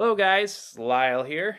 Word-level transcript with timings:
Hello, 0.00 0.14
guys. 0.14 0.74
Lyle 0.78 1.22
here, 1.22 1.58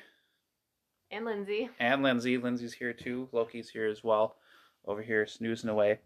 And 1.11 1.25
Lindsay. 1.25 1.69
and 1.79 2.01
Lindsay. 2.01 2.39
Lindsay's 2.39 2.73
here 2.73 2.91
too. 2.91 3.29
Loki's 3.31 3.69
here 3.69 3.85
as 3.85 4.03
well, 4.03 4.35
over 4.83 5.03
here 5.03 5.27
snoozing 5.27 5.69
away. 5.69 5.99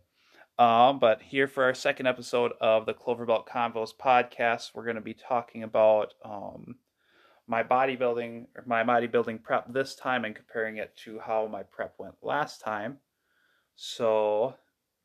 Um, 0.60 1.00
but 1.00 1.22
here 1.22 1.48
for 1.48 1.64
our 1.64 1.74
second 1.74 2.08
episode 2.08 2.52
of 2.60 2.86
the 2.86 2.94
Cloverbelt 2.94 3.48
Convos 3.48 3.96
podcast, 3.96 4.72
we're 4.76 4.84
going 4.84 4.98
to 4.98 5.02
be 5.02 5.14
talking 5.14 5.64
about 5.64 6.14
um, 6.26 6.76
my 7.48 7.64
bodybuilding 7.64 8.48
or 8.58 8.66
my 8.66 8.84
bodybuilding 8.84 9.42
prep 9.42 9.72
this 9.72 9.96
time 9.96 10.26
and 10.26 10.36
comparing 10.36 10.76
it 10.76 10.94
to 11.06 11.20
how 11.20 11.48
my 11.48 11.64
prep 11.64 11.94
went 11.98 12.16
last 12.22 12.60
time. 12.60 12.98
So, 13.78 14.56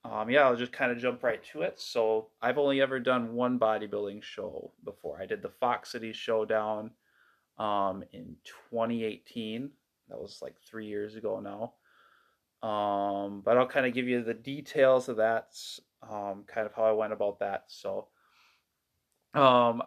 um, 0.04 0.30
yeah, 0.30 0.48
I'll 0.48 0.56
just 0.56 0.72
kind 0.72 0.90
of 0.90 0.98
jump 0.98 1.22
right 1.22 1.44
to 1.52 1.62
it. 1.62 1.78
So, 1.78 2.30
I've 2.42 2.58
only 2.58 2.80
ever 2.80 2.98
done 2.98 3.34
one 3.34 3.56
bodybuilding 3.56 4.20
show 4.24 4.72
before. 4.84 5.22
I 5.22 5.26
did 5.26 5.42
the 5.42 5.52
Fox 5.60 5.92
City 5.92 6.12
Showdown 6.12 6.90
um, 7.60 8.02
in 8.12 8.36
2018. 8.70 9.70
That 10.08 10.20
was 10.20 10.40
like 10.42 10.56
three 10.60 10.86
years 10.86 11.14
ago 11.14 11.40
now. 11.40 11.74
Um, 12.68 13.42
but 13.42 13.56
I'll 13.56 13.68
kind 13.68 13.86
of 13.86 13.94
give 13.94 14.08
you 14.08 14.22
the 14.22 14.34
details 14.34 15.08
of 15.08 15.18
that, 15.18 15.54
um, 16.02 16.44
kind 16.46 16.66
of 16.66 16.74
how 16.74 16.84
I 16.84 16.92
went 16.92 17.12
about 17.12 17.38
that. 17.40 17.64
So, 17.68 18.08
um, 19.34 19.82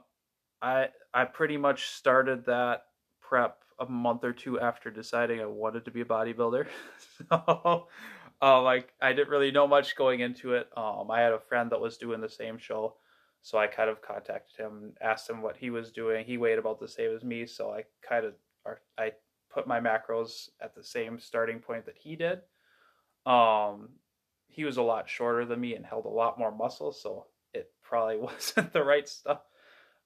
I 0.61 0.89
I 1.13 1.25
pretty 1.25 1.57
much 1.57 1.87
started 1.89 2.45
that 2.45 2.85
prep 3.21 3.63
a 3.79 3.85
month 3.85 4.23
or 4.23 4.33
two 4.33 4.59
after 4.59 4.91
deciding 4.91 5.41
I 5.41 5.45
wanted 5.45 5.85
to 5.85 5.91
be 5.91 6.01
a 6.01 6.05
bodybuilder. 6.05 6.67
so, 7.29 7.87
um, 8.41 8.63
like 8.63 8.93
I 9.01 9.13
didn't 9.13 9.29
really 9.29 9.51
know 9.51 9.67
much 9.67 9.95
going 9.95 10.21
into 10.21 10.53
it. 10.53 10.69
Um, 10.77 11.11
I 11.11 11.21
had 11.21 11.33
a 11.33 11.39
friend 11.39 11.71
that 11.71 11.81
was 11.81 11.97
doing 11.97 12.21
the 12.21 12.29
same 12.29 12.57
show, 12.57 12.97
so 13.43 13.57
I 13.57 13.67
kind 13.67 13.89
of 13.89 14.01
contacted 14.01 14.57
him, 14.57 14.71
and 14.81 14.97
asked 15.01 15.29
him 15.29 15.41
what 15.41 15.57
he 15.57 15.69
was 15.69 15.91
doing. 15.91 16.25
He 16.25 16.37
weighed 16.37 16.57
about 16.57 16.79
the 16.79 16.87
same 16.87 17.13
as 17.13 17.23
me, 17.23 17.45
so 17.45 17.71
I 17.71 17.83
kind 18.07 18.25
of 18.25 18.33
I 18.97 19.11
put 19.53 19.67
my 19.67 19.81
macros 19.81 20.49
at 20.61 20.73
the 20.73 20.83
same 20.83 21.19
starting 21.19 21.59
point 21.59 21.85
that 21.85 21.97
he 21.97 22.15
did. 22.15 22.39
Um, 23.25 23.89
he 24.47 24.63
was 24.63 24.77
a 24.77 24.81
lot 24.81 25.09
shorter 25.09 25.45
than 25.45 25.59
me 25.59 25.75
and 25.75 25.85
held 25.85 26.05
a 26.05 26.09
lot 26.09 26.39
more 26.39 26.55
muscle, 26.55 26.93
so 26.93 27.27
it 27.53 27.69
probably 27.81 28.17
wasn't 28.19 28.71
the 28.71 28.83
right 28.83 29.07
stuff. 29.07 29.41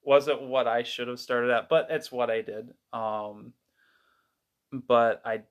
Wasn't 0.02 0.42
what 0.42 0.66
I 0.66 0.82
should 0.82 1.06
have 1.06 1.20
started 1.20 1.50
at, 1.50 1.68
but 1.68 1.86
it's 1.90 2.10
what 2.10 2.30
I 2.30 2.42
did. 2.42 2.74
Um, 2.92 3.52
but 4.72 5.22
I 5.24 5.42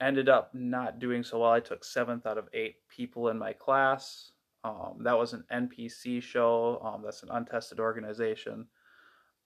ended 0.00 0.30
up 0.30 0.54
not 0.54 0.98
doing 0.98 1.22
so 1.22 1.40
well. 1.40 1.52
I 1.52 1.60
took 1.60 1.84
seventh 1.84 2.24
out 2.26 2.38
of 2.38 2.48
eight 2.54 2.76
people 2.88 3.28
in 3.28 3.38
my 3.38 3.52
class. 3.52 4.32
Um, 4.68 5.02
that 5.04 5.16
was 5.16 5.32
an 5.32 5.44
NPC 5.50 6.22
show. 6.22 6.80
Um, 6.84 7.02
that's 7.02 7.22
an 7.22 7.30
untested 7.32 7.80
organization. 7.80 8.66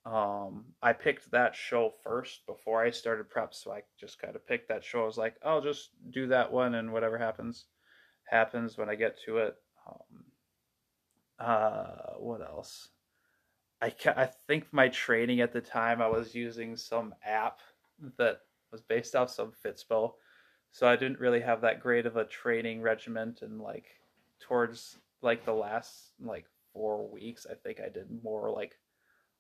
Um, 0.05 0.65
I 0.83 0.93
picked 0.93 1.31
that 1.31 1.55
show 1.55 1.93
first 2.03 2.45
before 2.47 2.83
I 2.83 2.91
started 2.91 3.31
prep, 3.31 3.55
so 3.55 3.71
I 3.71 3.83
just 4.01 4.21
kind 4.21 4.35
of 4.35 4.45
picked 4.47 4.69
that 4.69 4.85
show. 4.85 5.03
I 5.03 5.07
was 5.07 5.19
like, 5.19 5.37
I'll 5.45 5.61
just 5.61 5.91
do 6.11 6.27
that 6.29 6.53
one, 6.53 6.75
and 6.75 6.93
whatever 6.93 7.19
happens, 7.19 7.67
happens 8.25 8.77
when 8.77 8.91
I 8.91 8.97
get 8.97 9.17
to 9.27 9.39
it. 9.39 9.55
Um, 9.87 10.25
uh, 11.39 12.15
what 12.19 12.41
else? 12.41 12.89
I 13.81 13.91
ca- 13.91 14.15
I 14.17 14.29
think 14.49 14.73
my 14.73 14.89
training 14.89 15.41
at 15.41 15.53
the 15.53 15.61
time 15.61 16.03
I 16.03 16.09
was 16.09 16.35
using 16.35 16.77
some 16.77 17.15
app 17.25 17.61
that 18.19 18.41
was 18.73 18.81
based 18.81 19.15
off 19.15 19.31
some 19.31 19.53
Fitspo, 19.65 20.15
so 20.73 20.89
I 20.89 20.97
didn't 20.97 21.21
really 21.21 21.41
have 21.41 21.61
that 21.61 21.81
great 21.81 22.07
of 22.07 22.17
a 22.17 22.25
training 22.25 22.83
regiment. 22.83 23.43
And 23.43 23.61
like 23.61 23.87
towards 24.41 24.99
like 25.23 25.45
the 25.45 25.53
last 25.53 26.13
like 26.21 26.47
four 26.73 27.11
weeks, 27.11 27.47
I 27.51 27.55
think 27.55 27.81
I 27.81 27.89
did 27.89 28.07
more 28.23 28.51
like 28.51 28.75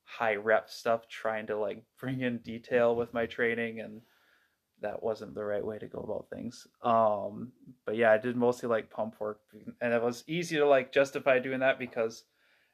high 0.05 0.36
rep 0.36 0.70
stuff, 0.70 1.08
trying 1.08 1.47
to 1.48 1.58
like 1.58 1.83
bring 2.00 2.20
in 2.20 2.38
detail 2.38 2.97
with 2.97 3.14
my 3.14 3.27
training, 3.27 3.80
and 3.80 4.03
that 4.81 5.03
wasn't 5.03 5.34
the 5.34 5.44
right 5.44 5.65
way 5.65 5.78
to 5.78 5.87
go 5.87 5.98
about 5.98 6.28
things. 6.31 6.66
Um, 6.82 7.53
but 7.87 7.97
yeah, 7.97 8.12
I 8.12 8.19
did 8.19 8.37
mostly 8.37 8.69
like 8.69 8.91
pump 8.91 9.16
work, 9.21 9.41
and 9.81 9.92
it 9.92 10.03
was 10.03 10.25
easy 10.26 10.56
to 10.56 10.66
like 10.66 10.92
justify 10.92 11.38
doing 11.38 11.60
that 11.60 11.78
because 11.78 12.25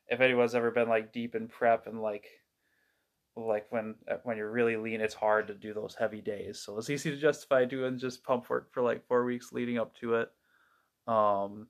if 0.09 0.21
anyone's 0.21 0.55
ever 0.55 0.71
been 0.71 0.89
like 0.89 1.13
deep 1.13 1.35
in 1.35 1.49
prep 1.49 1.87
and 1.87 2.01
like 2.01 2.27
like 3.37 3.67
when 3.71 3.95
when 4.25 4.37
you're 4.37 4.51
really 4.51 4.77
lean 4.77 5.01
it's 5.01 5.15
hard 5.15 5.47
to 5.47 5.55
do 5.55 5.73
those 5.73 5.95
heavy 5.97 6.21
days 6.21 6.59
so 6.59 6.77
it's 6.77 6.91
easy 6.91 7.11
to 7.11 7.17
justify 7.17 7.65
doing 7.65 7.99
just 7.99 8.25
pump 8.25 8.49
work 8.51 8.73
for 8.73 8.83
like 8.83 9.07
four 9.07 9.25
weeks 9.25 9.53
leading 9.53 9.79
up 9.79 9.95
to 9.95 10.15
it 10.15 10.31
um 11.07 11.69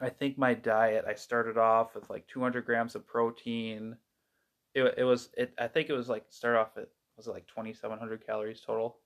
i 0.00 0.08
think 0.08 0.38
my 0.38 0.54
diet 0.54 1.04
i 1.08 1.14
started 1.14 1.56
off 1.56 1.94
with 1.94 2.08
like 2.10 2.26
200 2.28 2.64
grams 2.64 2.94
of 2.94 3.06
protein 3.06 3.96
it, 4.74 4.94
it 4.96 5.04
was 5.04 5.30
it 5.36 5.52
i 5.58 5.66
think 5.66 5.88
it 5.88 5.94
was 5.94 6.08
like 6.08 6.24
start 6.30 6.56
off 6.56 6.76
at 6.76 6.88
was 7.16 7.26
it 7.26 7.32
like 7.32 7.46
2700 7.48 8.24
calories 8.24 8.60
total 8.60 8.98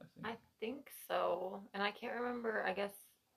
I 0.00 0.04
think. 0.14 0.26
I 0.26 0.38
think 0.60 0.86
so 1.08 1.60
and 1.74 1.82
i 1.82 1.90
can't 1.90 2.20
remember 2.20 2.64
i 2.66 2.72
guess 2.72 2.92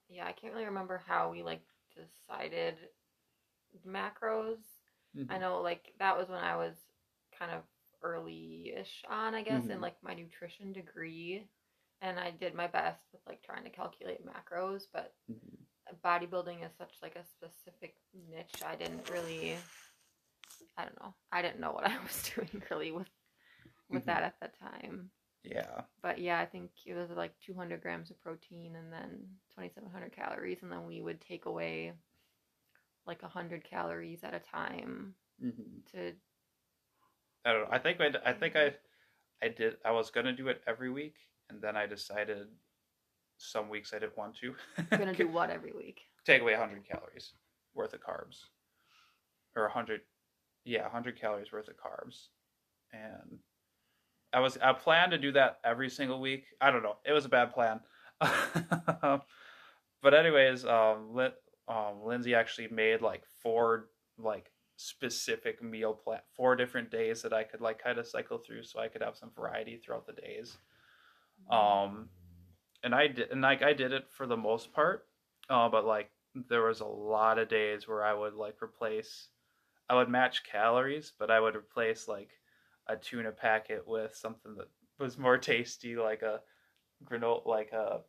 yeah 0.09 0.25
i 0.25 0.31
can't 0.31 0.53
really 0.53 0.65
remember 0.65 1.01
how 1.05 1.31
we 1.31 1.43
like 1.43 1.61
decided 1.95 2.75
macros 3.87 4.57
mm-hmm. 5.17 5.31
i 5.31 5.37
know 5.37 5.61
like 5.61 5.93
that 5.99 6.17
was 6.17 6.29
when 6.29 6.39
i 6.39 6.55
was 6.55 6.75
kind 7.37 7.51
of 7.51 7.63
early-ish 8.03 9.03
on, 9.09 9.33
I 9.33 9.41
guess, 9.41 9.63
mm-hmm. 9.63 9.71
in 9.71 9.81
like 9.81 9.95
my 10.03 10.13
nutrition 10.13 10.73
degree, 10.73 11.47
and 12.01 12.19
I 12.19 12.31
did 12.31 12.53
my 12.53 12.67
best 12.67 13.01
with 13.11 13.21
like 13.27 13.41
trying 13.41 13.63
to 13.63 13.69
calculate 13.69 14.25
macros, 14.25 14.83
but 14.93 15.13
mm-hmm. 15.31 15.62
Bodybuilding 16.03 16.65
is 16.65 16.71
such 16.77 16.93
like 17.01 17.15
a 17.15 17.25
specific 17.25 17.95
niche. 18.29 18.61
I 18.65 18.75
didn't 18.75 19.09
really, 19.09 19.55
I 20.77 20.83
don't 20.83 20.99
know, 21.01 21.13
I 21.31 21.41
didn't 21.41 21.59
know 21.59 21.71
what 21.71 21.87
I 21.87 21.97
was 22.03 22.31
doing 22.35 22.61
really 22.69 22.91
with 22.91 23.07
with 23.89 24.05
mm-hmm. 24.05 24.09
that 24.09 24.23
at 24.23 24.35
the 24.41 24.49
time. 24.59 25.09
Yeah. 25.43 25.81
But 26.01 26.19
yeah, 26.19 26.39
I 26.39 26.45
think 26.45 26.71
it 26.85 26.95
was 26.95 27.09
like 27.09 27.33
200 27.45 27.81
grams 27.81 28.09
of 28.09 28.21
protein 28.21 28.75
and 28.77 28.91
then 28.91 29.27
2,700 29.55 30.15
calories, 30.15 30.59
and 30.61 30.71
then 30.71 30.85
we 30.85 31.01
would 31.01 31.19
take 31.19 31.45
away 31.45 31.93
like 33.05 33.21
100 33.21 33.69
calories 33.69 34.23
at 34.23 34.33
a 34.33 34.39
time 34.39 35.15
mm-hmm. 35.43 35.79
to 35.91 36.13
I 37.45 37.51
don't 37.51 37.63
know. 37.63 37.67
I 37.71 37.79
think 37.79 37.99
I, 37.99 38.29
I 38.29 38.33
think 38.33 38.55
I, 38.55 38.73
I 39.41 39.49
did. 39.49 39.75
I 39.83 39.91
was 39.91 40.11
gonna 40.11 40.33
do 40.33 40.47
it 40.47 40.61
every 40.65 40.89
week, 40.89 41.15
and 41.49 41.61
then 41.61 41.75
I 41.75 41.85
decided 41.87 42.47
some 43.43 43.69
weeks 43.69 43.93
I 43.93 43.99
didn't 43.99 44.17
want 44.17 44.35
to. 44.37 44.55
You're 44.77 44.99
gonna 44.99 45.13
do 45.13 45.27
what 45.31 45.49
every 45.49 45.71
week? 45.71 46.01
Take 46.25 46.41
away 46.41 46.53
100 46.53 46.87
calories 46.87 47.33
worth 47.73 47.93
of 47.93 48.01
carbs, 48.01 48.45
or 49.55 49.63
100, 49.63 50.01
yeah, 50.65 50.83
100 50.83 51.19
calories 51.19 51.51
worth 51.51 51.67
of 51.67 51.75
carbs, 51.75 52.27
and 52.93 53.39
I 54.33 54.39
was 54.39 54.57
I 54.61 54.73
planned 54.73 55.11
to 55.11 55.17
do 55.17 55.31
that 55.33 55.59
every 55.63 55.89
single 55.89 56.19
week. 56.19 56.45
I 56.61 56.71
don't 56.71 56.83
know. 56.83 56.97
It 57.05 57.11
was 57.11 57.25
a 57.25 57.29
bad 57.29 57.53
plan. 57.53 57.79
but 58.19 60.13
anyways, 60.13 60.65
um, 60.65 61.19
um, 61.67 62.03
Lindsay 62.03 62.33
actually 62.35 62.67
made 62.69 63.01
like 63.01 63.23
four 63.41 63.89
like 64.17 64.51
specific 64.77 65.61
meal 65.61 65.93
plan 65.93 66.19
four 66.35 66.55
different 66.55 66.89
days 66.89 67.21
that 67.21 67.31
I 67.31 67.43
could 67.43 67.61
like 67.61 67.81
kind 67.81 67.99
of 67.99 68.07
cycle 68.07 68.37
through 68.37 68.63
so 68.63 68.79
I 68.79 68.87
could 68.87 69.01
have 69.01 69.15
some 69.15 69.31
variety 69.35 69.77
throughout 69.77 70.05
the 70.07 70.13
days. 70.13 70.57
Um 71.49 72.09
and 72.83 72.93
I 72.93 73.07
did 73.07 73.31
and 73.31 73.41
like 73.41 73.61
I 73.63 73.73
did 73.73 73.91
it 73.93 74.05
for 74.11 74.27
the 74.27 74.37
most 74.37 74.73
part. 74.73 75.07
Uh, 75.49 75.69
but 75.69 75.85
like 75.85 76.09
there 76.49 76.63
was 76.63 76.79
a 76.79 76.85
lot 76.85 77.37
of 77.37 77.49
days 77.49 77.87
where 77.87 78.03
I 78.03 78.13
would 78.13 78.33
like 78.33 78.61
replace 78.61 79.29
I 79.89 79.95
would 79.95 80.09
match 80.09 80.43
calories, 80.43 81.11
but 81.17 81.29
I 81.29 81.39
would 81.39 81.55
replace 81.55 82.07
like 82.07 82.31
a 82.87 82.95
tuna 82.95 83.31
packet 83.31 83.87
with 83.87 84.15
something 84.15 84.55
that 84.55 84.69
was 84.99 85.17
more 85.17 85.37
tasty 85.51 85.95
like 85.95 86.21
a 86.21 86.41
granola 87.05 87.45
like 87.45 87.71
a 87.71 88.01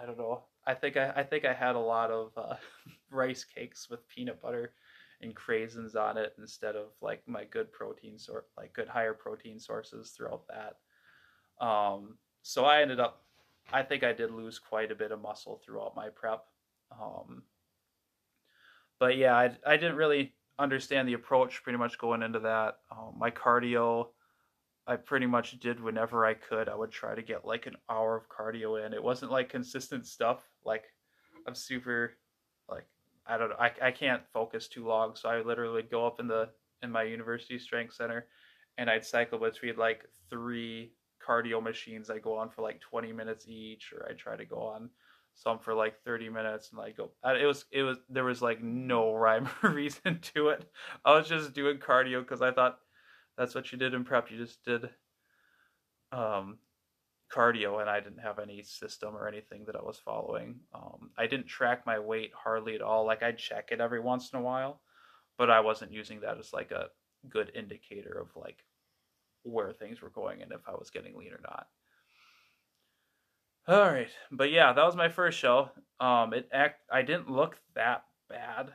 I 0.00 0.06
don't 0.06 0.18
know. 0.18 0.44
I 0.66 0.74
think 0.74 0.96
I, 0.96 1.12
I 1.16 1.22
think 1.22 1.44
I 1.44 1.52
had 1.52 1.74
a 1.74 1.80
lot 1.80 2.10
of 2.10 2.32
uh, 2.36 2.56
rice 3.10 3.44
cakes 3.44 3.88
with 3.90 4.08
peanut 4.08 4.40
butter 4.40 4.72
and 5.20 5.34
craisins 5.34 5.96
on 5.96 6.16
it 6.16 6.34
instead 6.38 6.76
of 6.76 6.88
like 7.00 7.22
my 7.26 7.44
good 7.44 7.72
protein 7.72 8.18
sort 8.18 8.46
like 8.56 8.72
good 8.72 8.88
higher 8.88 9.14
protein 9.14 9.58
sources 9.58 10.10
throughout 10.10 10.44
that. 10.48 10.76
Um, 11.64 12.18
so 12.42 12.64
I 12.64 12.82
ended 12.82 13.00
up, 13.00 13.24
I 13.72 13.82
think 13.82 14.04
I 14.04 14.12
did 14.12 14.30
lose 14.30 14.58
quite 14.58 14.90
a 14.90 14.94
bit 14.94 15.12
of 15.12 15.20
muscle 15.20 15.60
throughout 15.64 15.96
my 15.96 16.08
prep. 16.08 16.44
Um, 16.90 17.42
but 18.98 19.16
yeah, 19.16 19.34
I, 19.34 19.56
I 19.66 19.76
didn't 19.76 19.96
really 19.96 20.34
understand 20.58 21.08
the 21.08 21.14
approach 21.14 21.62
pretty 21.62 21.78
much 21.78 21.98
going 21.98 22.22
into 22.22 22.40
that. 22.40 22.78
Um, 22.90 23.14
my 23.18 23.30
cardio, 23.30 24.08
I 24.86 24.96
pretty 24.96 25.26
much 25.26 25.58
did 25.60 25.80
whenever 25.80 26.24
I 26.24 26.34
could. 26.34 26.68
I 26.68 26.74
would 26.74 26.90
try 26.90 27.14
to 27.14 27.22
get 27.22 27.44
like 27.44 27.66
an 27.66 27.76
hour 27.88 28.16
of 28.16 28.28
cardio 28.28 28.84
in. 28.84 28.92
It 28.92 29.02
wasn't 29.02 29.32
like 29.32 29.48
consistent 29.48 30.06
stuff. 30.06 30.42
Like 30.64 30.84
I'm 31.46 31.54
super 31.54 32.12
like 32.68 32.86
I 33.26 33.38
don't 33.38 33.50
know. 33.50 33.56
I, 33.58 33.70
I 33.80 33.90
can't 33.90 34.22
focus 34.32 34.68
too 34.68 34.86
long, 34.86 35.14
so 35.14 35.28
I 35.28 35.40
literally 35.42 35.74
would 35.74 35.90
go 35.90 36.06
up 36.06 36.20
in 36.20 36.26
the 36.26 36.48
in 36.82 36.90
my 36.90 37.04
university 37.04 37.58
strength 37.58 37.94
center, 37.94 38.26
and 38.78 38.90
I'd 38.90 39.04
cycle 39.04 39.38
between 39.38 39.76
like 39.76 40.04
three 40.28 40.92
cardio 41.26 41.62
machines. 41.62 42.10
I 42.10 42.18
go 42.18 42.36
on 42.36 42.50
for 42.50 42.62
like 42.62 42.80
20 42.80 43.12
minutes 43.12 43.46
each, 43.48 43.92
or 43.92 44.06
I 44.08 44.14
try 44.14 44.36
to 44.36 44.44
go 44.44 44.58
on 44.58 44.90
some 45.34 45.58
for 45.58 45.74
like 45.74 46.02
30 46.04 46.28
minutes, 46.28 46.70
and 46.70 46.78
like 46.78 46.96
go. 46.96 47.10
It 47.24 47.46
was 47.46 47.64
it 47.70 47.82
was 47.82 47.98
there 48.08 48.24
was 48.24 48.42
like 48.42 48.62
no 48.62 49.14
rhyme 49.14 49.48
or 49.62 49.70
reason 49.70 50.20
to 50.34 50.48
it. 50.48 50.70
I 51.04 51.16
was 51.16 51.28
just 51.28 51.52
doing 51.52 51.78
cardio 51.78 52.20
because 52.20 52.42
I 52.42 52.52
thought 52.52 52.78
that's 53.36 53.54
what 53.54 53.72
you 53.72 53.78
did 53.78 53.94
in 53.94 54.04
prep. 54.04 54.30
You 54.30 54.38
just 54.38 54.64
did 54.64 54.90
um, 56.12 56.58
cardio, 57.34 57.80
and 57.80 57.88
I 57.88 58.00
didn't 58.00 58.20
have 58.20 58.38
any 58.38 58.62
system 58.62 59.16
or 59.16 59.26
anything 59.26 59.64
that 59.66 59.76
I 59.76 59.82
was 59.82 59.98
following. 59.98 60.60
Um, 60.74 61.10
I 61.16 61.26
didn't 61.26 61.46
track 61.46 61.86
my 61.86 61.98
weight 61.98 62.32
hardly 62.34 62.74
at 62.74 62.82
all. 62.82 63.06
Like 63.06 63.22
I'd 63.22 63.38
check 63.38 63.68
it 63.72 63.80
every 63.80 64.00
once 64.00 64.32
in 64.32 64.38
a 64.38 64.42
while, 64.42 64.80
but 65.38 65.50
I 65.50 65.60
wasn't 65.60 65.92
using 65.92 66.20
that 66.20 66.38
as 66.38 66.52
like 66.52 66.70
a 66.70 66.88
good 67.28 67.52
indicator 67.54 68.18
of 68.20 68.28
like 68.36 68.64
where 69.42 69.72
things 69.72 70.00
were 70.00 70.10
going 70.10 70.42
and 70.42 70.52
if 70.52 70.60
I 70.66 70.72
was 70.72 70.90
getting 70.90 71.16
lean 71.16 71.32
or 71.32 71.40
not. 71.42 71.66
All 73.68 73.92
right, 73.92 74.10
but 74.30 74.50
yeah, 74.50 74.72
that 74.72 74.84
was 74.84 74.96
my 74.96 75.08
first 75.08 75.38
show. 75.38 75.70
Um, 76.00 76.34
it 76.34 76.48
act 76.52 76.80
I 76.90 77.02
didn't 77.02 77.30
look 77.30 77.58
that 77.74 78.04
bad. 78.28 78.72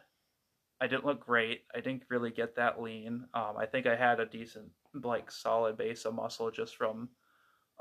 I 0.79 0.87
didn't 0.87 1.05
look 1.05 1.25
great. 1.25 1.63
I 1.75 1.81
didn't 1.81 2.03
really 2.09 2.31
get 2.31 2.55
that 2.55 2.81
lean. 2.81 3.25
Um, 3.33 3.55
I 3.57 3.65
think 3.65 3.85
I 3.85 3.95
had 3.95 4.19
a 4.19 4.25
decent, 4.25 4.69
like, 4.93 5.31
solid 5.31 5.75
base 5.75 6.05
of 6.05 6.13
muscle 6.13 6.51
just 6.51 6.75
from, 6.75 7.09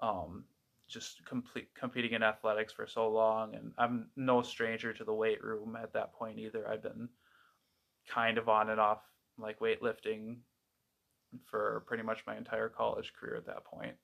um, 0.01 0.45
just 0.89 1.25
complete 1.27 1.69
competing 1.75 2.13
in 2.13 2.23
athletics 2.23 2.73
for 2.73 2.87
so 2.87 3.09
long, 3.11 3.55
and 3.55 3.73
I'm 3.77 4.11
no 4.17 4.41
stranger 4.43 4.93
to 4.93 5.05
the 5.05 5.13
weight 5.13 5.45
room 5.45 5.77
at 5.81 5.93
that 5.93 6.15
point 6.15 6.39
either. 6.39 6.67
I've 6.67 6.83
been 6.83 7.09
kind 8.09 8.39
of 8.39 8.49
on 8.49 8.71
and 8.71 8.81
off 8.81 9.03
like 9.39 9.59
weightlifting 9.61 10.39
for 11.45 11.85
pretty 11.87 12.03
much 12.03 12.25
my 12.27 12.37
entire 12.37 12.69
college 12.69 13.13
career 13.19 13.37
at 13.37 13.47
that 13.47 13.65
point. 13.65 13.95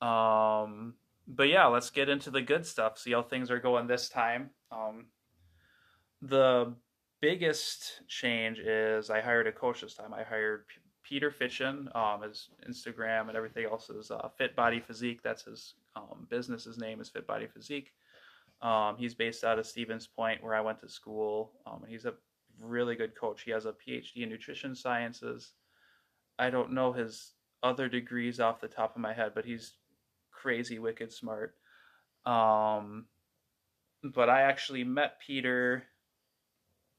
Um, 0.00 0.94
but 1.26 1.48
yeah, 1.48 1.66
let's 1.66 1.90
get 1.90 2.08
into 2.08 2.30
the 2.30 2.42
good 2.42 2.66
stuff. 2.66 2.98
See 2.98 3.12
how 3.12 3.22
things 3.22 3.50
are 3.50 3.60
going 3.60 3.86
this 3.86 4.08
time. 4.08 4.50
Um, 4.70 5.06
the 6.20 6.74
biggest 7.20 8.02
change 8.08 8.58
is 8.58 9.10
I 9.10 9.20
hired 9.20 9.46
a 9.46 9.52
coach 9.52 9.80
this 9.80 9.94
time. 9.94 10.12
I 10.12 10.24
hired 10.24 10.66
P- 10.68 10.80
Peter 11.02 11.30
Fitchen. 11.30 11.94
Um, 11.94 12.22
his 12.22 12.48
Instagram 12.68 13.28
and 13.28 13.36
everything 13.36 13.64
else 13.64 13.90
is 13.90 14.10
uh, 14.10 14.28
Fit 14.36 14.56
Body 14.56 14.80
Physique. 14.80 15.22
That's 15.22 15.44
his 15.44 15.74
um, 15.94 16.26
His 16.30 16.78
name 16.78 17.00
is 17.00 17.08
Fit 17.08 17.26
Body 17.26 17.46
Physique. 17.46 17.92
Um, 18.60 18.96
he's 18.96 19.14
based 19.14 19.44
out 19.44 19.58
of 19.58 19.66
Stevens 19.66 20.06
Point, 20.06 20.42
where 20.42 20.54
I 20.54 20.60
went 20.60 20.80
to 20.80 20.88
school. 20.88 21.52
Um, 21.66 21.82
he's 21.86 22.04
a 22.04 22.14
really 22.60 22.94
good 22.94 23.14
coach. 23.16 23.42
He 23.42 23.50
has 23.50 23.66
a 23.66 23.72
PhD 23.72 24.22
in 24.22 24.28
nutrition 24.28 24.74
sciences. 24.74 25.52
I 26.38 26.50
don't 26.50 26.72
know 26.72 26.92
his 26.92 27.32
other 27.62 27.88
degrees 27.88 28.40
off 28.40 28.60
the 28.60 28.68
top 28.68 28.96
of 28.96 29.02
my 29.02 29.12
head, 29.12 29.32
but 29.34 29.44
he's 29.44 29.74
crazy 30.30 30.78
wicked 30.78 31.12
smart. 31.12 31.54
Um, 32.26 33.06
but 34.02 34.28
I 34.28 34.42
actually 34.42 34.84
met 34.84 35.20
Peter 35.24 35.84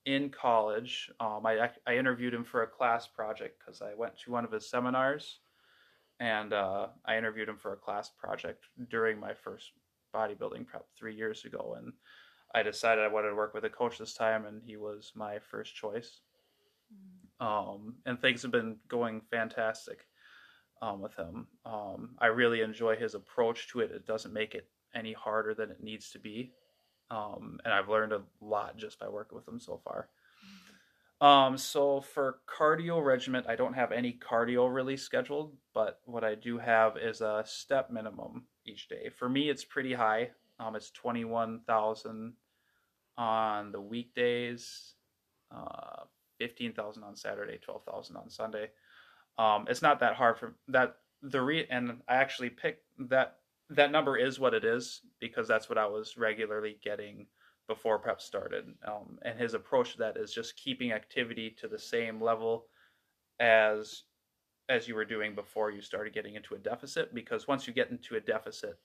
in 0.06 0.30
college. 0.30 1.10
Um, 1.20 1.46
I 1.46 1.70
I 1.86 1.96
interviewed 1.96 2.34
him 2.34 2.44
for 2.44 2.64
a 2.64 2.68
class 2.68 3.08
project 3.08 3.60
because 3.60 3.82
I 3.82 3.94
went 3.96 4.18
to 4.20 4.32
one 4.32 4.46
of 4.46 4.52
his 4.52 4.70
seminars, 4.70 5.40
and 6.20 6.54
uh, 6.54 6.88
I 7.06 7.18
interviewed 7.18 7.50
him 7.50 7.58
for 7.58 7.74
a 7.74 7.78
class 7.78 8.10
project 8.10 8.66
during 8.90 9.20
my 9.20 9.34
first 9.34 9.72
bodybuilding 10.14 10.68
prep 10.68 10.86
three 10.98 11.16
years 11.16 11.46
ago, 11.46 11.76
and 11.78 11.94
I 12.54 12.64
decided 12.64 13.04
I 13.04 13.08
wanted 13.08 13.30
to 13.30 13.36
work 13.36 13.54
with 13.54 13.66
a 13.66 13.70
coach 13.70 13.98
this 13.98 14.14
time, 14.14 14.46
and 14.46 14.62
he 14.64 14.78
was 14.78 15.12
my 15.16 15.40
first 15.40 15.76
choice. 15.76 16.22
Um, 17.44 17.96
and 18.06 18.20
things 18.22 18.42
have 18.44 18.52
been 18.52 18.78
going 18.88 19.22
fantastic 19.30 20.08
um, 20.82 21.02
with 21.02 21.14
him. 21.18 21.48
Um, 21.66 22.12
I 22.18 22.28
really 22.28 22.62
enjoy 22.62 22.96
his 22.96 23.16
approach 23.16 23.68
to 23.70 23.82
it. 23.82 23.92
It 23.92 24.08
doesn't 24.08 24.34
make 24.34 24.56
it 24.56 24.70
any 24.96 25.12
harder 25.12 25.54
than 25.54 25.70
it 25.70 25.84
needs 25.84 26.12
to 26.12 26.20
be. 26.20 26.54
Um, 27.12 27.60
and 27.66 27.74
I've 27.74 27.90
learned 27.90 28.14
a 28.14 28.22
lot 28.40 28.78
just 28.78 28.98
by 28.98 29.10
working 29.10 29.36
with 29.36 29.46
him 29.46 29.60
so 29.60 29.82
far. 29.84 30.08
Um, 31.20 31.58
so 31.58 32.00
for 32.00 32.40
cardio 32.48 33.04
regiment, 33.04 33.46
I 33.50 33.58
don't 33.58 33.74
have 33.74 33.92
any 33.92 34.14
cardio 34.14 34.74
really 34.74 34.96
scheduled, 34.96 35.54
but 35.74 36.00
what 36.06 36.24
I 36.24 36.36
do 36.36 36.58
have 36.60 36.96
is 36.96 37.20
a 37.20 37.44
step 37.46 37.92
minimum 37.92 38.46
each 38.66 38.88
day. 38.88 39.10
For 39.10 39.28
me, 39.28 39.50
it's 39.50 39.66
pretty 39.66 39.94
high. 39.94 40.32
Um, 40.60 40.78
it's 40.78 40.92
21,000 40.92 42.34
on 43.18 43.72
the 43.74 43.82
weekdays, 43.82 44.96
uh, 45.52 46.04
15,000 46.44 47.04
on 47.04 47.16
Saturday, 47.16 47.58
12,000 47.58 48.18
on 48.18 48.30
Sunday. 48.30 48.70
Um, 49.38 49.66
it's 49.70 49.82
not 49.82 50.00
that 50.02 50.16
hard 50.16 50.38
for 50.38 50.56
that. 50.68 50.98
The 51.22 51.42
re 51.42 51.66
and 51.70 52.02
I 52.08 52.16
actually 52.16 52.50
picked 52.50 52.84
that 53.10 53.38
that 53.70 53.92
number 53.92 54.18
is 54.18 54.40
what 54.40 54.54
it 54.54 54.66
is 54.66 55.02
because 55.22 55.48
that's 55.48 55.70
what 55.70 55.78
I 55.78 55.88
was 55.88 56.18
regularly 56.18 56.78
getting 56.84 57.28
before 57.68 57.98
prep 57.98 58.22
started. 58.22 58.66
Um, 58.86 59.20
and 59.22 59.40
his 59.40 59.54
approach 59.54 59.94
to 59.94 60.00
that 60.00 60.18
is 60.18 60.34
just 60.34 60.58
keeping 60.58 60.92
activity 60.92 61.56
to 61.62 61.70
the 61.70 61.80
same 61.80 62.22
level 62.22 62.66
as 63.40 64.04
as 64.68 64.88
you 64.88 64.96
were 64.96 65.06
doing 65.06 65.34
before 65.34 65.72
you 65.72 65.82
started 65.82 66.14
getting 66.14 66.36
into 66.36 66.56
a 66.56 66.60
deficit 66.60 67.14
because 67.16 67.48
once 67.48 67.68
you 67.68 67.74
get 67.74 67.90
into 67.90 68.16
a 68.16 68.20
deficit 68.20 68.78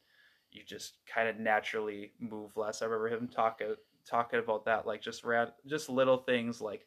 you 0.51 0.63
just 0.65 0.95
kind 1.13 1.29
of 1.29 1.39
naturally 1.39 2.13
move 2.19 2.57
less. 2.57 2.83
I 2.83 2.87
remember 2.87 3.09
him 3.09 3.29
talking 3.29 3.75
talking 4.09 4.39
about 4.39 4.65
that 4.65 4.87
like 4.87 5.03
just 5.03 5.25
rad, 5.25 5.53
just 5.67 5.89
little 5.89 6.19
things 6.19 6.61
like 6.61 6.87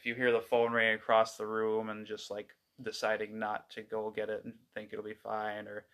if 0.00 0.06
you 0.06 0.14
hear 0.14 0.32
the 0.32 0.40
phone 0.40 0.72
ring 0.72 0.94
across 0.94 1.36
the 1.36 1.46
room 1.46 1.90
and 1.90 2.06
just 2.06 2.30
like 2.30 2.56
deciding 2.82 3.38
not 3.38 3.68
to 3.68 3.82
go 3.82 4.10
get 4.10 4.30
it 4.30 4.42
and 4.44 4.54
think 4.74 4.90
it'll 4.92 5.04
be 5.04 5.12
fine 5.12 5.66
or 5.68 5.84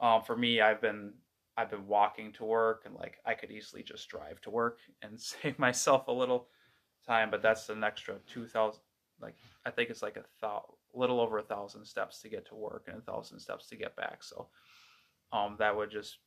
um, 0.00 0.22
for 0.22 0.36
me 0.36 0.60
i've 0.60 0.80
been 0.80 1.12
i've 1.56 1.70
been 1.70 1.86
walking 1.88 2.32
to 2.32 2.44
work 2.44 2.82
and 2.86 2.94
like 2.94 3.18
i 3.26 3.34
could 3.34 3.50
easily 3.50 3.82
just 3.82 4.08
drive 4.08 4.40
to 4.40 4.50
work 4.50 4.78
and 5.02 5.20
save 5.20 5.58
myself 5.58 6.06
a 6.06 6.12
little 6.12 6.46
time 7.04 7.30
but 7.30 7.42
that's 7.42 7.68
an 7.68 7.82
extra 7.82 8.14
2000 8.32 8.80
like 9.20 9.34
i 9.66 9.70
think 9.70 9.90
it's 9.90 10.02
like 10.02 10.16
a 10.16 10.24
thou- 10.40 10.74
little 10.94 11.20
over 11.20 11.38
a 11.38 11.42
thousand 11.42 11.84
steps 11.84 12.20
to 12.20 12.28
get 12.28 12.46
to 12.46 12.54
work 12.54 12.84
and 12.86 12.98
a 12.98 13.00
thousand 13.00 13.38
steps 13.38 13.68
to 13.68 13.76
get 13.76 13.94
back. 13.94 14.22
So 14.22 14.48
um 15.32 15.56
that 15.58 15.76
would 15.76 15.90
just 15.90 16.18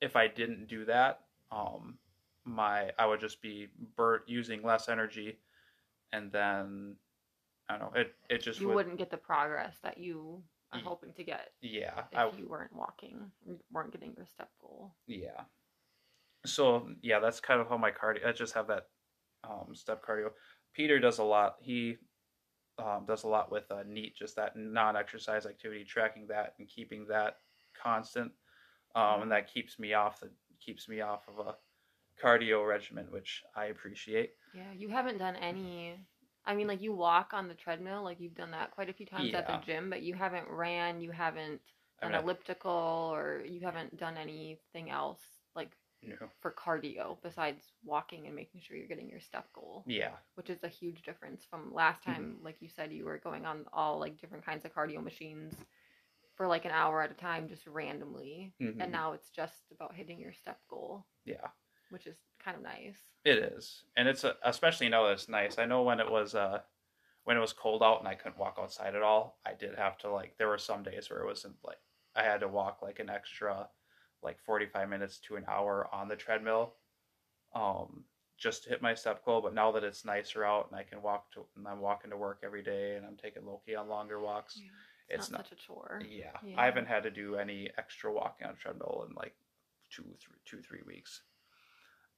if 0.00 0.14
i 0.14 0.28
didn't 0.28 0.68
do 0.68 0.84
that 0.84 1.20
um 1.50 1.98
my 2.44 2.90
i 2.98 3.06
would 3.06 3.20
just 3.20 3.42
be 3.42 3.68
bur- 3.96 4.22
using 4.26 4.62
less 4.62 4.88
energy 4.88 5.38
and 6.12 6.30
then 6.32 6.96
I 7.68 7.78
don't 7.78 7.94
know. 7.94 8.00
It 8.00 8.14
it 8.28 8.42
just 8.42 8.60
you 8.60 8.68
would, 8.68 8.88
not 8.88 8.98
get 8.98 9.10
the 9.10 9.16
progress 9.16 9.76
that 9.82 9.98
you 9.98 10.42
are 10.72 10.80
hoping 10.80 11.12
to 11.14 11.24
get. 11.24 11.50
Yeah, 11.60 12.02
if 12.12 12.18
I, 12.18 12.30
you 12.36 12.48
weren't 12.48 12.74
walking, 12.74 13.30
weren't 13.72 13.92
getting 13.92 14.14
your 14.16 14.26
step 14.26 14.50
goal. 14.60 14.94
Yeah. 15.06 15.42
So 16.46 16.88
yeah, 17.02 17.20
that's 17.20 17.40
kind 17.40 17.60
of 17.60 17.68
how 17.68 17.76
my 17.76 17.90
cardio. 17.90 18.26
I 18.26 18.32
just 18.32 18.54
have 18.54 18.68
that 18.68 18.86
um, 19.44 19.74
step 19.74 20.04
cardio. 20.04 20.30
Peter 20.74 20.98
does 20.98 21.18
a 21.18 21.24
lot. 21.24 21.56
He 21.60 21.96
um, 22.78 23.04
does 23.06 23.24
a 23.24 23.28
lot 23.28 23.52
with 23.52 23.70
uh, 23.70 23.82
NEAT, 23.86 24.16
just 24.16 24.36
that 24.36 24.56
non-exercise 24.56 25.46
activity, 25.46 25.84
tracking 25.84 26.26
that 26.28 26.54
and 26.58 26.68
keeping 26.68 27.06
that 27.08 27.36
constant, 27.80 28.32
um, 28.94 29.04
and 29.04 29.20
mm-hmm. 29.22 29.30
that 29.30 29.52
keeps 29.52 29.78
me 29.78 29.94
off 29.94 30.20
the 30.20 30.30
keeps 30.64 30.88
me 30.88 31.00
off 31.00 31.22
of 31.28 31.46
a 31.46 31.54
cardio 32.22 32.66
regimen, 32.66 33.06
which 33.10 33.42
I 33.54 33.66
appreciate. 33.66 34.32
Yeah, 34.54 34.72
you 34.76 34.88
haven't 34.88 35.18
done 35.18 35.36
any 35.36 35.96
I 36.44 36.54
mean, 36.54 36.66
like 36.66 36.80
you 36.80 36.92
walk 36.92 37.32
on 37.32 37.48
the 37.48 37.54
treadmill, 37.54 38.02
like 38.02 38.20
you've 38.20 38.34
done 38.34 38.50
that 38.52 38.70
quite 38.70 38.88
a 38.88 38.92
few 38.92 39.06
times 39.06 39.30
yeah. 39.30 39.38
at 39.38 39.46
the 39.46 39.58
gym, 39.64 39.90
but 39.90 40.02
you 40.02 40.14
haven't 40.14 40.48
ran, 40.48 41.00
you 41.00 41.10
haven't 41.10 41.60
done 42.00 42.14
elliptical, 42.14 43.10
or 43.12 43.42
you 43.46 43.60
haven't 43.60 43.96
done 43.98 44.16
anything 44.16 44.90
else 44.90 45.20
like 45.54 45.70
no. 46.02 46.16
for 46.40 46.52
cardio 46.52 47.18
besides 47.22 47.72
walking 47.84 48.26
and 48.26 48.34
making 48.34 48.62
sure 48.62 48.76
you're 48.76 48.88
getting 48.88 49.10
your 49.10 49.20
step 49.20 49.52
goal. 49.52 49.84
Yeah, 49.86 50.12
which 50.34 50.48
is 50.48 50.62
a 50.62 50.68
huge 50.68 51.02
difference 51.02 51.44
from 51.48 51.74
last 51.74 52.00
mm-hmm. 52.02 52.12
time. 52.12 52.22
Mm-hmm. 52.36 52.44
Like 52.44 52.56
you 52.60 52.68
said, 52.68 52.90
you 52.92 53.04
were 53.04 53.18
going 53.18 53.44
on 53.44 53.66
all 53.72 54.00
like 54.00 54.18
different 54.18 54.44
kinds 54.44 54.64
of 54.64 54.74
cardio 54.74 55.04
machines 55.04 55.54
for 56.36 56.46
like 56.46 56.64
an 56.64 56.70
hour 56.70 57.02
at 57.02 57.10
a 57.10 57.14
time, 57.14 57.48
just 57.48 57.66
randomly, 57.66 58.54
mm-hmm. 58.60 58.80
and 58.80 58.90
now 58.90 59.12
it's 59.12 59.28
just 59.28 59.60
about 59.72 59.94
hitting 59.94 60.18
your 60.18 60.32
step 60.32 60.58
goal. 60.70 61.04
Yeah, 61.26 61.48
which 61.90 62.06
is 62.06 62.16
kind 62.42 62.56
of 62.56 62.62
nice. 62.62 62.96
It 63.24 63.38
is, 63.38 63.84
and 63.96 64.08
it's 64.08 64.24
a, 64.24 64.34
especially 64.44 64.88
now 64.88 65.04
that 65.06 65.12
it's 65.12 65.28
nice. 65.28 65.58
I 65.58 65.66
know 65.66 65.82
when 65.82 66.00
it 66.00 66.10
was 66.10 66.34
uh 66.34 66.60
when 67.24 67.36
it 67.36 67.40
was 67.40 67.52
cold 67.52 67.82
out 67.82 67.98
and 67.98 68.08
I 68.08 68.14
couldn't 68.14 68.38
walk 68.38 68.58
outside 68.60 68.94
at 68.94 69.02
all, 69.02 69.38
I 69.46 69.52
did 69.52 69.76
have 69.76 69.98
to 69.98 70.10
like. 70.10 70.36
There 70.38 70.48
were 70.48 70.58
some 70.58 70.82
days 70.82 71.10
where 71.10 71.20
it 71.20 71.26
wasn't 71.26 71.56
like 71.64 71.78
I 72.16 72.22
had 72.22 72.40
to 72.40 72.48
walk 72.48 72.78
like 72.82 72.98
an 72.98 73.10
extra 73.10 73.68
like 74.22 74.38
45 74.40 74.88
minutes 74.88 75.18
to 75.20 75.36
an 75.36 75.44
hour 75.48 75.88
on 75.92 76.08
the 76.08 76.16
treadmill 76.16 76.74
um 77.54 78.04
just 78.38 78.64
to 78.64 78.70
hit 78.70 78.82
my 78.82 78.94
step 78.94 79.24
goal 79.24 79.40
but 79.40 79.54
now 79.54 79.72
that 79.72 79.84
it's 79.84 80.04
nicer 80.04 80.44
out 80.44 80.68
and 80.70 80.78
i 80.78 80.82
can 80.82 81.02
walk 81.02 81.30
to 81.32 81.44
and 81.56 81.66
i'm 81.66 81.80
walking 81.80 82.10
to 82.10 82.16
work 82.16 82.40
every 82.44 82.62
day 82.62 82.96
and 82.96 83.06
i'm 83.06 83.16
taking 83.16 83.44
loki 83.44 83.74
on 83.74 83.88
longer 83.88 84.20
walks 84.20 84.56
yeah, 84.56 84.68
it's, 85.08 85.24
it's 85.24 85.30
not, 85.30 85.38
not, 85.38 85.48
such 85.48 85.58
a 85.58 85.62
chore 85.62 86.02
yeah, 86.08 86.26
yeah, 86.44 86.60
i 86.60 86.64
haven't 86.64 86.86
had 86.86 87.02
to 87.02 87.10
do 87.10 87.36
any 87.36 87.68
extra 87.78 88.12
walking 88.12 88.46
on 88.46 88.54
a 88.54 88.56
treadmill 88.56 89.04
in 89.08 89.14
like 89.14 89.34
two 89.90 90.04
three 90.20 90.36
two 90.44 90.62
three 90.62 90.82
weeks 90.86 91.22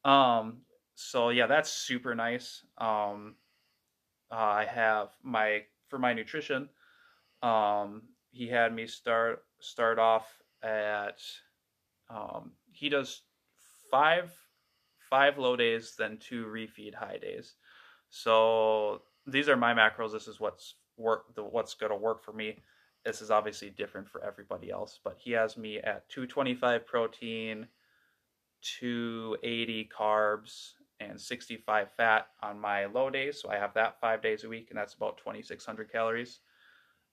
um, 0.04 0.62
so 0.94 1.30
yeah, 1.30 1.47
that's 1.47 1.71
super 1.71 2.14
nice. 2.14 2.64
Um, 2.78 3.37
uh, 4.30 4.37
I 4.37 4.64
have 4.64 5.11
my 5.23 5.62
for 5.88 5.99
my 5.99 6.12
nutrition. 6.12 6.68
Um, 7.42 8.02
he 8.30 8.49
had 8.49 8.75
me 8.75 8.87
start 8.87 9.44
start 9.61 9.99
off 9.99 10.26
at. 10.62 11.21
Um, 12.11 12.52
he 12.73 12.88
does 12.88 13.23
five 13.90 14.32
five 15.11 15.38
low 15.38 15.56
days, 15.56 15.94
then 15.99 16.18
two 16.18 16.47
refeed 16.47 16.94
high 16.94 17.18
days. 17.18 17.54
So 18.09 19.02
these 19.26 19.49
are 19.49 19.56
my 19.56 19.75
macros. 19.75 20.12
This 20.12 20.28
is 20.28 20.40
what's 20.40 20.75
work 20.97 21.35
the 21.35 21.42
what's 21.44 21.75
going 21.75 21.92
to 21.92 21.97
work 21.97 22.25
for 22.25 22.32
me. 22.32 22.62
this 23.04 23.21
is 23.21 23.30
obviously 23.30 23.71
different 23.71 24.09
for 24.09 24.23
everybody 24.25 24.71
else, 24.71 25.00
but 25.02 25.16
he 25.18 25.32
has 25.32 25.56
me 25.56 25.78
at 25.78 26.09
225 26.09 26.87
protein, 26.87 27.66
280 28.62 29.90
carbs, 29.97 30.73
and 31.09 31.21
65 31.21 31.88
fat 31.97 32.28
on 32.42 32.61
my 32.61 32.87
low 32.87 33.11
days. 33.11 33.40
So 33.40 33.50
I 33.50 33.57
have 33.57 33.75
that 33.75 34.00
five 34.00 34.23
days 34.23 34.45
a 34.45 34.49
week, 34.49 34.69
and 34.71 34.78
that's 34.78 34.95
about 34.95 35.19
2,600 35.19 35.90
calories. 35.90 36.40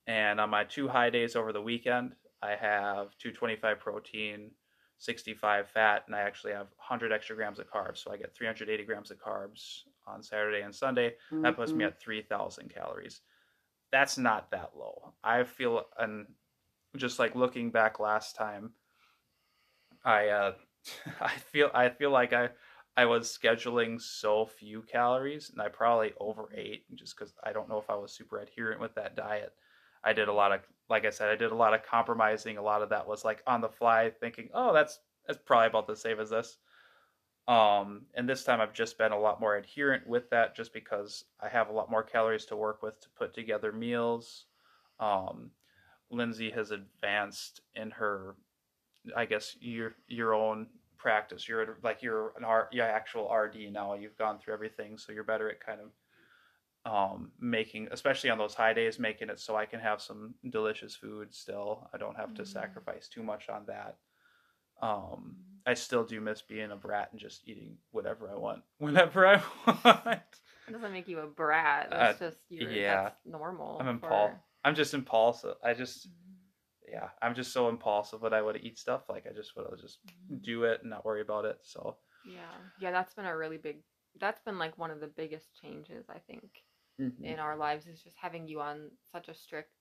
And 0.08 0.40
on 0.40 0.50
my 0.50 0.64
two 0.64 0.88
high 0.88 1.10
days 1.10 1.36
over 1.36 1.54
the 1.54 1.62
weekend, 1.62 2.14
I 2.42 2.52
have 2.52 3.18
225 3.18 3.80
protein, 3.80 4.52
65 4.98 5.70
fat, 5.70 6.04
and 6.08 6.16
I 6.16 6.22
actually 6.22 6.54
have 6.54 6.68
100 6.78 7.12
extra 7.12 7.36
grams 7.36 7.60
of 7.60 7.72
carbs. 7.72 7.98
So 7.98 8.12
I 8.12 8.18
get 8.18 8.36
380 8.36 8.86
grams 8.86 9.12
of 9.12 9.18
carbs 9.18 9.82
on 10.08 10.24
Saturday 10.24 10.62
and 10.62 10.74
Sunday. 10.74 11.16
Mm-hmm. 11.32 11.42
That 11.44 11.56
puts 11.56 11.72
me 11.72 11.84
mm-hmm. 11.84 11.94
at 11.94 12.02
3,000 12.02 12.74
calories. 12.74 13.22
That's 13.92 14.18
not 14.18 14.52
that 14.52 14.72
low. 14.78 15.14
I 15.24 15.44
feel, 15.44 15.86
and 15.98 16.28
just 16.96 17.20
like 17.20 17.36
looking 17.36 17.72
back 17.72 18.00
last 18.00 18.36
time, 18.36 18.72
I 20.06 20.28
uh, 20.28 20.54
I 21.22 21.36
feel 21.52 21.70
I 21.74 21.90
feel 21.90 22.12
like 22.12 22.34
I 22.34 22.50
I 22.98 23.06
was 23.06 23.38
scheduling 23.38 24.02
so 24.02 24.46
few 24.46 24.82
calories, 24.82 25.50
and 25.50 25.62
I 25.62 25.70
probably 25.70 26.14
overate 26.20 26.84
just 26.96 27.18
because 27.18 27.34
I 27.44 27.54
don't 27.54 27.70
know 27.70 27.78
if 27.80 27.90
I 27.90 27.96
was 27.96 28.12
super 28.14 28.40
adherent 28.40 28.82
with 28.82 28.96
that 28.96 29.16
diet. 29.16 29.54
I 30.04 30.14
did 30.14 30.28
a 30.30 30.34
lot 30.34 30.52
of, 30.54 30.62
like 30.90 31.06
I 31.06 31.10
said, 31.10 31.30
I 31.30 31.36
did 31.36 31.52
a 31.52 31.56
lot 31.56 31.74
of 31.74 31.84
compromising. 31.84 32.58
A 32.58 32.62
lot 32.62 32.82
of 32.82 32.90
that 32.90 33.08
was 33.08 33.26
like 33.26 33.44
on 33.48 33.62
the 33.62 33.70
fly, 33.70 34.12
thinking, 34.20 34.50
"Oh, 34.54 34.74
that's 34.74 35.00
that's 35.28 35.40
probably 35.46 35.68
about 35.68 35.88
the 35.88 35.96
same 35.96 36.20
as 36.20 36.30
this." 36.30 36.58
Um, 37.48 38.06
and 38.14 38.30
this 38.30 38.44
time 38.44 38.62
I've 38.62 38.74
just 38.74 38.98
been 38.98 39.12
a 39.12 39.20
lot 39.20 39.40
more 39.42 39.56
adherent 39.56 40.06
with 40.08 40.30
that, 40.30 40.56
just 40.56 40.74
because 40.74 41.26
I 41.40 41.50
have 41.50 41.70
a 41.70 41.74
lot 41.74 41.90
more 41.90 42.04
calories 42.04 42.46
to 42.48 42.56
work 42.56 42.84
with 42.84 43.00
to 43.02 43.10
put 43.12 43.34
together 43.34 43.72
meals. 43.72 44.46
Um, 45.00 45.52
Lindsay 46.12 46.52
has 46.52 46.72
advanced 46.72 47.62
in 47.76 47.92
her, 47.92 48.36
I 49.16 49.26
guess 49.26 49.56
your 49.60 49.96
your 50.08 50.34
own 50.34 50.68
practice. 50.98 51.48
You're 51.48 51.78
like 51.84 52.04
you're 52.04 52.34
an 52.38 52.44
R, 52.44 52.70
yeah, 52.72 52.86
actual 52.86 53.32
RD 53.34 53.72
now. 53.72 53.96
You've 53.96 54.18
gone 54.18 54.38
through 54.38 54.54
everything, 54.54 54.98
so 54.98 55.12
you're 55.12 55.24
better 55.24 55.50
at 55.50 55.66
kind 55.66 55.80
of 55.82 55.90
um, 56.86 57.32
making, 57.40 57.88
especially 57.92 58.30
on 58.30 58.38
those 58.38 58.54
high 58.54 58.74
days, 58.74 59.00
making 59.00 59.30
it 59.30 59.40
so 59.40 59.56
I 59.56 59.66
can 59.66 59.80
have 59.80 60.02
some 60.02 60.36
delicious 60.50 60.96
food 60.96 61.34
still. 61.34 61.90
I 61.94 61.98
don't 61.98 62.16
have 62.16 62.34
to 62.36 62.44
mm-hmm. 62.44 62.52
sacrifice 62.52 63.08
too 63.08 63.24
much 63.24 63.50
on 63.50 63.66
that. 63.68 63.98
Um, 64.82 65.38
I 65.66 65.74
still 65.74 66.06
do 66.06 66.22
miss 66.22 66.42
being 66.42 66.72
a 66.72 66.76
brat 66.76 67.10
and 67.12 67.20
just 67.20 67.42
eating 67.46 67.78
whatever 67.92 68.30
I 68.30 68.38
want 68.38 68.62
whenever 68.78 69.26
I 69.26 69.42
want. 69.66 70.22
It 70.68 70.72
doesn't 70.74 70.94
make 70.94 71.08
you 71.08 71.20
a 71.20 71.28
brat. 71.28 71.88
That's 71.90 72.22
uh, 72.22 72.26
just 72.26 72.38
yeah, 72.50 73.04
that's 73.04 73.26
normal. 73.26 73.78
I'm 73.80 73.88
impulsive. 73.88 74.36
For... 74.36 74.42
I'm 74.64 74.76
just 74.76 74.94
impulsive. 74.94 75.56
I 75.64 75.74
just 75.74 76.08
mm-hmm 76.08 76.29
yeah, 76.92 77.10
I'm 77.22 77.36
just 77.36 77.54
so 77.54 77.70
impulsive 77.70 78.22
when 78.22 78.34
I 78.34 78.42
would 78.42 78.58
eat 78.58 78.78
stuff. 78.78 79.04
Like 79.10 79.26
I 79.30 79.34
just 79.34 79.56
would 79.56 79.66
just 79.80 80.00
mm-hmm. 80.06 80.38
do 80.44 80.64
it 80.64 80.82
and 80.82 80.90
not 80.90 81.06
worry 81.06 81.22
about 81.22 81.46
it. 81.46 81.60
So 81.64 81.98
yeah, 82.26 82.58
yeah, 82.80 82.92
that's 82.92 83.14
been 83.14 83.26
a 83.26 83.38
really 83.38 83.58
big. 83.58 83.78
That's 84.20 84.42
been 84.42 84.58
like 84.58 84.78
one 84.78 84.92
of 84.92 85.00
the 85.00 85.08
biggest 85.08 85.48
changes 85.62 86.06
I 86.10 86.20
think 86.28 86.44
mm-hmm. 87.00 87.24
in 87.24 87.40
our 87.40 87.56
lives 87.56 87.88
is 87.88 88.02
just 88.02 88.16
having 88.20 88.48
you 88.48 88.60
on 88.62 88.90
such 89.12 89.28
a 89.28 89.34
strict 89.34 89.72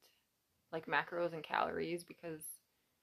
like 0.73 0.87
macros 0.87 1.33
and 1.33 1.43
calories 1.43 2.05
because 2.05 2.43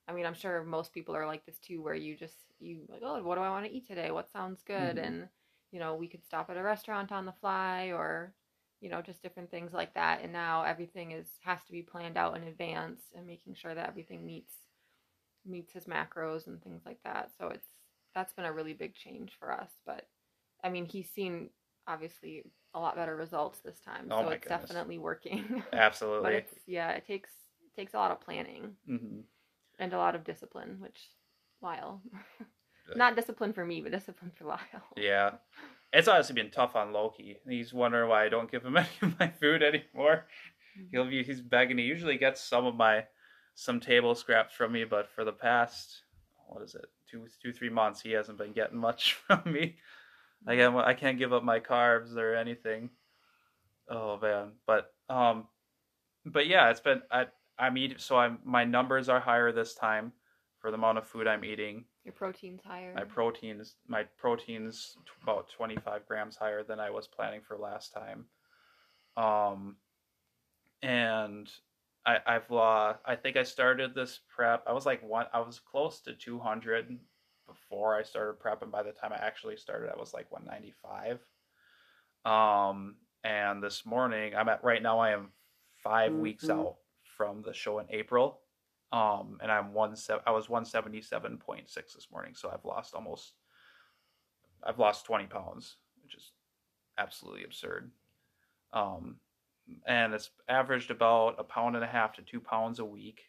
I 0.07 0.13
mean 0.13 0.25
I'm 0.25 0.33
sure 0.33 0.63
most 0.63 0.93
people 0.93 1.15
are 1.15 1.27
like 1.27 1.45
this 1.45 1.57
too 1.57 1.81
where 1.81 1.95
you 1.95 2.15
just 2.15 2.37
you 2.59 2.81
like 2.89 3.01
oh 3.03 3.21
what 3.23 3.35
do 3.35 3.41
I 3.41 3.49
want 3.49 3.65
to 3.65 3.71
eat 3.71 3.87
today 3.87 4.11
what 4.11 4.31
sounds 4.31 4.61
good 4.65 4.97
mm-hmm. 4.97 5.05
and 5.05 5.27
you 5.71 5.79
know 5.79 5.95
we 5.95 6.07
could 6.07 6.23
stop 6.23 6.49
at 6.49 6.57
a 6.57 6.63
restaurant 6.63 7.11
on 7.11 7.25
the 7.25 7.33
fly 7.33 7.91
or 7.93 8.33
you 8.81 8.89
know, 8.89 9.01
just 9.01 9.21
different 9.21 9.49
things 9.49 9.73
like 9.73 9.93
that. 9.93 10.21
And 10.23 10.31
now 10.31 10.63
everything 10.63 11.11
is 11.11 11.27
has 11.41 11.59
to 11.65 11.71
be 11.71 11.81
planned 11.81 12.17
out 12.17 12.35
in 12.35 12.43
advance 12.43 13.01
and 13.15 13.25
making 13.25 13.55
sure 13.55 13.73
that 13.73 13.87
everything 13.87 14.25
meets 14.25 14.53
meets 15.45 15.73
his 15.73 15.85
macros 15.85 16.47
and 16.47 16.61
things 16.61 16.81
like 16.85 16.99
that. 17.03 17.31
So 17.37 17.47
it's 17.49 17.67
that's 18.13 18.33
been 18.33 18.45
a 18.45 18.53
really 18.53 18.73
big 18.73 18.95
change 18.95 19.33
for 19.39 19.51
us. 19.51 19.69
But 19.85 20.07
I 20.63 20.69
mean, 20.69 20.85
he's 20.85 21.09
seen 21.09 21.49
obviously 21.87 22.43
a 22.73 22.79
lot 22.79 22.95
better 22.95 23.15
results 23.15 23.59
this 23.59 23.79
time. 23.79 24.07
Oh 24.11 24.23
so 24.23 24.29
it's 24.29 24.43
goodness. 24.43 24.61
definitely 24.61 24.97
working. 24.97 25.63
Absolutely. 25.73 26.23
but 26.23 26.33
it's 26.33 26.53
yeah, 26.67 26.91
it 26.91 27.05
takes 27.05 27.29
it 27.65 27.79
takes 27.79 27.93
a 27.93 27.97
lot 27.97 28.11
of 28.11 28.21
planning 28.21 28.75
mm-hmm. 28.89 29.21
and 29.79 29.93
a 29.93 29.97
lot 29.97 30.15
of 30.15 30.23
discipline, 30.23 30.77
which 30.79 30.99
Lyle. 31.61 32.01
Not 32.95 33.15
discipline 33.15 33.51
for 33.51 33.65
me, 33.65 33.81
but 33.81 33.91
discipline 33.91 34.31
for 34.37 34.45
Lyle. 34.45 34.59
Yeah 34.95 35.31
it's 35.93 36.07
obviously 36.07 36.35
been 36.35 36.51
tough 36.51 36.75
on 36.75 36.93
Loki. 36.93 37.37
He's 37.47 37.73
wondering 37.73 38.09
why 38.09 38.25
I 38.25 38.29
don't 38.29 38.51
give 38.51 38.65
him 38.65 38.77
any 38.77 38.87
of 39.01 39.19
my 39.19 39.29
food 39.29 39.63
anymore. 39.63 40.25
Mm-hmm. 40.77 40.87
He'll 40.91 41.09
be 41.09 41.23
he's 41.23 41.41
begging. 41.41 41.77
He 41.77 41.85
usually 41.85 42.17
gets 42.17 42.41
some 42.41 42.65
of 42.65 42.75
my 42.75 43.05
some 43.55 43.79
table 43.79 44.15
scraps 44.15 44.53
from 44.53 44.73
me, 44.73 44.83
but 44.83 45.07
for 45.09 45.23
the 45.23 45.31
past 45.31 46.01
what 46.47 46.63
is 46.63 46.75
it 46.75 46.85
two 47.09 47.25
two 47.41 47.53
three 47.53 47.69
months 47.69 48.01
he 48.01 48.11
hasn't 48.11 48.37
been 48.37 48.53
getting 48.53 48.77
much 48.77 49.13
from 49.27 49.41
me. 49.45 49.77
Again. 50.47 50.75
I 50.75 50.93
can't 50.93 51.17
give 51.17 51.33
up 51.33 51.43
my 51.43 51.59
carbs 51.59 52.15
or 52.17 52.35
anything. 52.35 52.89
Oh 53.89 54.19
man, 54.21 54.53
but 54.67 54.93
um, 55.09 55.47
but 56.25 56.47
yeah, 56.47 56.69
it's 56.69 56.79
been 56.79 57.01
I 57.11 57.25
I'm 57.57 57.77
eating 57.77 57.97
so 57.97 58.17
I'm 58.17 58.39
my 58.43 58.63
numbers 58.63 59.09
are 59.09 59.19
higher 59.19 59.51
this 59.51 59.75
time 59.75 60.11
for 60.59 60.71
the 60.71 60.77
amount 60.77 60.97
of 60.97 61.07
food 61.07 61.27
I'm 61.27 61.45
eating. 61.45 61.85
Your 62.05 62.13
protein's 62.13 62.61
higher. 62.63 62.93
My 62.93 63.03
protein's 63.03 63.75
my 63.87 64.03
protein's 64.17 64.95
about 65.23 65.49
25 65.49 66.05
grams 66.07 66.35
higher 66.35 66.63
than 66.63 66.79
I 66.79 66.91
was 66.91 67.07
planning 67.07 67.41
for 67.41 67.57
last 67.57 67.93
time. 67.93 68.25
Um, 69.17 69.77
and 70.83 71.49
I 72.05 72.17
I've 72.27 72.49
lost. 72.51 72.99
I 73.05 73.15
think 73.15 73.37
I 73.37 73.43
started 73.43 73.95
this 73.95 74.19
prep. 74.33 74.63
I 74.67 74.73
was 74.73 74.85
like 74.85 75.01
one. 75.01 75.25
I 75.33 75.39
was 75.39 75.59
close 75.59 75.99
to 76.01 76.13
200 76.13 76.95
before 77.47 77.95
I 77.95 78.03
started 78.03 78.39
prep, 78.39 78.61
and 78.61 78.71
by 78.71 78.83
the 78.83 78.91
time 78.91 79.11
I 79.11 79.17
actually 79.17 79.57
started, 79.57 79.89
I 79.91 79.99
was 79.99 80.13
like 80.13 80.31
195. 80.31 81.19
Um, 82.23 82.97
and 83.23 83.63
this 83.63 83.83
morning, 83.83 84.35
I'm 84.35 84.49
at 84.49 84.63
right 84.63 84.81
now. 84.81 84.99
I 84.99 85.11
am 85.11 85.29
5 85.83 86.11
mm-hmm. 86.11 86.21
weeks 86.21 86.49
out 86.49 86.75
from 87.17 87.41
the 87.41 87.53
show 87.53 87.79
in 87.79 87.87
April 87.89 88.41
um, 88.91 89.37
and 89.41 89.51
I'm 89.51 89.73
one 89.73 89.95
se- 89.95 90.19
I 90.25 90.31
was 90.31 90.49
one 90.49 90.65
seventy 90.65 91.01
seven 91.01 91.37
point 91.37 91.69
six 91.69 91.93
this 91.93 92.07
morning, 92.11 92.33
so 92.35 92.49
I've 92.49 92.65
lost 92.65 92.93
almost 92.93 93.33
I've 94.63 94.79
lost 94.79 95.05
twenty 95.05 95.25
pounds, 95.25 95.77
which 96.03 96.15
is 96.15 96.31
absolutely 96.97 97.43
absurd. 97.43 97.91
Um, 98.73 99.17
and 99.87 100.13
it's 100.13 100.29
averaged 100.47 100.91
about 100.91 101.35
a 101.39 101.43
pound 101.43 101.75
and 101.75 101.83
a 101.83 101.87
half 101.87 102.13
to 102.13 102.21
two 102.21 102.39
pounds 102.39 102.79
a 102.79 102.85
week. 102.85 103.21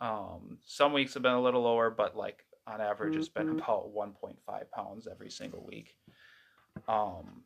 Um, 0.00 0.58
some 0.64 0.92
weeks 0.92 1.14
have 1.14 1.22
been 1.22 1.32
a 1.32 1.42
little 1.42 1.62
lower, 1.62 1.90
but 1.90 2.16
like 2.16 2.44
on 2.66 2.80
average, 2.80 3.12
mm-hmm. 3.12 3.20
it's 3.20 3.28
been 3.28 3.48
mm-hmm. 3.48 3.58
about 3.58 3.94
1.5 3.94 4.36
pounds 4.70 5.08
every 5.10 5.30
single 5.30 5.64
week. 5.66 5.96
Um, 6.88 7.42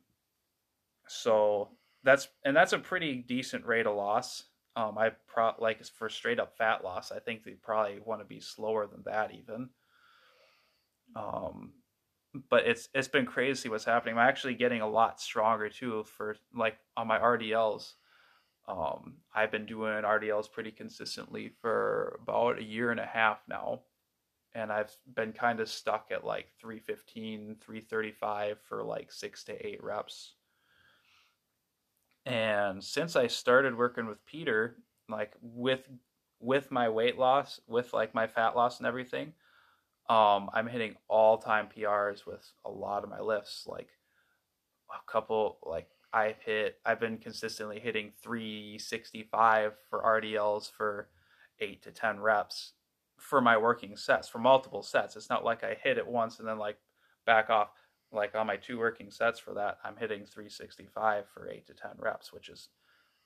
so 1.07 1.69
that's 2.03 2.27
and 2.45 2.55
that's 2.55 2.73
a 2.73 2.79
pretty 2.79 3.15
decent 3.15 3.65
rate 3.65 3.87
of 3.87 3.95
loss. 3.95 4.43
Um, 4.77 4.95
I 4.95 5.09
pro 5.25 5.53
like 5.57 5.83
for 5.83 6.07
straight 6.07 6.39
up 6.39 6.55
fat 6.55 6.83
loss, 6.83 7.11
I 7.11 7.17
think 7.17 7.43
they 7.43 7.53
probably 7.53 7.99
want 8.05 8.21
to 8.21 8.25
be 8.25 8.39
slower 8.39 8.85
than 8.85 9.01
that 9.05 9.31
even. 9.33 9.69
Um, 11.15 11.73
but 12.49 12.67
it's 12.67 12.87
it's 12.93 13.07
been 13.07 13.25
crazy 13.25 13.69
what's 13.69 13.85
happening. 13.85 14.13
I'm 14.15 14.27
actually 14.29 14.53
getting 14.53 14.81
a 14.81 14.87
lot 14.87 15.19
stronger 15.19 15.67
too 15.67 16.03
for 16.03 16.35
like 16.53 16.77
on 16.95 17.07
my 17.07 17.17
RDLs. 17.17 17.93
Um, 18.67 19.15
I've 19.33 19.51
been 19.51 19.65
doing 19.65 20.03
RDLs 20.03 20.51
pretty 20.51 20.71
consistently 20.71 21.49
for 21.59 22.19
about 22.21 22.59
a 22.59 22.63
year 22.63 22.91
and 22.91 22.99
a 22.99 23.05
half 23.05 23.39
now. 23.49 23.81
And 24.53 24.71
I've 24.71 24.95
been 25.15 25.33
kind 25.33 25.59
of 25.59 25.69
stuck 25.69 26.07
at 26.11 26.25
like 26.25 26.49
315, 26.61 27.57
335 27.61 28.59
for 28.61 28.83
like 28.83 29.11
six 29.11 29.43
to 29.45 29.67
eight 29.67 29.83
reps. 29.83 30.33
And 32.27 32.83
since 32.83 33.15
I 33.15 33.27
started 33.27 33.77
working 33.77 34.05
with 34.05 34.23
Peter, 34.25 34.75
like 35.07 35.31
with 35.41 35.87
with 36.41 36.69
my 36.71 36.89
weight 36.89 37.17
loss, 37.17 37.61
with 37.67 37.93
like 37.93 38.13
my 38.13 38.27
fat 38.27 38.53
loss 38.53 38.79
and 38.79 38.85
everything, 38.85 39.31
um, 40.09 40.49
I'm 40.53 40.67
hitting 40.67 40.95
all 41.07 41.37
time 41.37 41.69
PRs 41.75 42.25
with 42.25 42.51
a 42.65 42.69
lot 42.69 43.05
of 43.05 43.09
my 43.09 43.21
lifts. 43.21 43.63
Like 43.65 43.87
a 44.91 45.11
couple, 45.11 45.57
like 45.63 45.87
I've 46.11 46.37
hit, 46.45 46.79
I've 46.85 46.99
been 46.99 47.17
consistently 47.17 47.79
hitting 47.79 48.11
365 48.21 49.73
for 49.89 50.03
RDLs 50.03 50.69
for 50.69 51.07
eight 51.61 51.81
to 51.83 51.91
10 51.91 52.19
reps 52.19 52.73
for 53.17 53.39
my 53.39 53.57
working 53.57 53.95
sets, 53.95 54.27
for 54.27 54.39
multiple 54.39 54.83
sets. 54.83 55.15
It's 55.15 55.29
not 55.29 55.45
like 55.45 55.63
I 55.63 55.77
hit 55.81 55.97
it 55.97 56.05
once 56.05 56.39
and 56.39 56.47
then 56.47 56.57
like 56.57 56.77
back 57.25 57.49
off 57.49 57.69
like 58.11 58.35
on 58.35 58.47
my 58.47 58.57
two 58.57 58.77
working 58.79 59.11
sets 59.11 59.39
for 59.39 59.53
that, 59.55 59.79
I'm 59.83 59.97
hitting 59.97 60.25
365 60.25 61.25
for 61.33 61.49
eight 61.49 61.67
to 61.67 61.73
10 61.73 61.91
reps, 61.97 62.31
which 62.31 62.49
is 62.49 62.69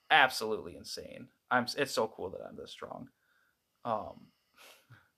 absolutely 0.09 0.75
insane. 0.75 1.27
I'm 1.49 1.65
it's 1.77 1.93
so 1.93 2.07
cool 2.07 2.29
that 2.31 2.41
I'm 2.47 2.55
this 2.55 2.71
strong. 2.71 3.09
Um, 3.85 4.27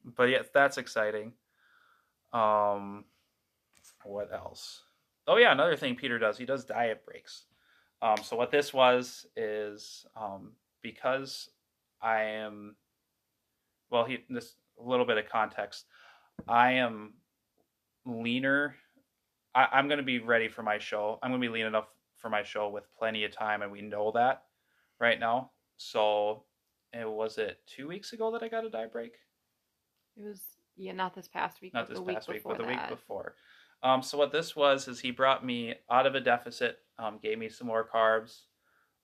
but 0.16 0.30
yeah, 0.30 0.44
that's 0.54 0.78
exciting. 0.78 1.34
Um, 2.32 3.06
what 4.04 4.34
else? 4.34 4.82
Oh 5.28 5.38
yeah, 5.38 5.52
another 5.52 5.78
thing 5.78 5.96
Peter 5.96 6.20
does, 6.20 6.38
he 6.38 6.46
does 6.46 6.66
diet 6.66 7.06
breaks. 7.06 7.46
Um, 8.02 8.18
so 8.22 8.36
what 8.36 8.52
this 8.52 8.74
was 8.74 9.26
is 9.38 10.06
um, 10.16 10.52
because 10.82 11.50
I 12.02 12.24
am 12.24 12.76
well, 13.94 14.04
he 14.06 14.18
this 14.30 14.56
a 14.84 14.84
little 14.84 15.06
bit 15.06 15.18
of 15.18 15.30
context. 15.30 15.86
I 16.48 16.74
am 16.74 17.14
leaner. 18.06 18.76
I, 19.56 19.68
I'm 19.72 19.88
going 19.88 19.98
to 19.98 20.04
be 20.04 20.20
ready 20.20 20.48
for 20.48 20.64
my 20.64 20.78
show. 20.78 21.20
I'm 21.22 21.32
going 21.32 21.42
to 21.42 21.48
be 21.48 21.54
lean 21.54 21.66
enough 21.66 21.88
for 22.18 22.30
my 22.30 22.44
show 22.44 22.70
with 22.70 22.86
plenty 22.98 23.24
of 23.26 23.32
time, 23.32 23.62
and 23.62 23.72
we 23.72 23.82
know 23.82 24.12
that 24.16 24.44
right 25.00 25.20
now. 25.20 25.52
So, 25.78 26.44
it 26.94 27.10
was 27.10 27.38
it 27.38 27.60
two 27.66 27.88
weeks 27.88 28.14
ago 28.14 28.32
that 28.32 28.44
I 28.44 28.48
got 28.48 28.66
a 28.66 28.70
diet 28.70 28.92
break. 28.92 29.14
It 30.16 30.24
was 30.24 30.42
yeah, 30.76 30.92
not 30.92 31.14
this 31.14 31.28
past 31.28 31.62
week. 31.62 31.74
Not 31.74 31.88
this 31.88 32.00
the 32.00 32.06
past 32.06 32.28
week 32.28 32.44
but 32.44 32.58
the 32.58 32.64
before 32.64 32.72
week 32.72 32.90
before. 32.90 33.36
Um, 33.84 34.02
so 34.02 34.18
what 34.18 34.32
this 34.32 34.56
was 34.56 34.88
is 34.88 35.00
he 35.00 35.12
brought 35.12 35.46
me 35.46 35.76
out 35.92 36.06
of 36.06 36.16
a 36.16 36.22
deficit, 36.22 36.78
um, 36.98 37.20
gave 37.22 37.38
me 37.38 37.50
some 37.50 37.68
more 37.68 37.88
carbs, 37.88 38.44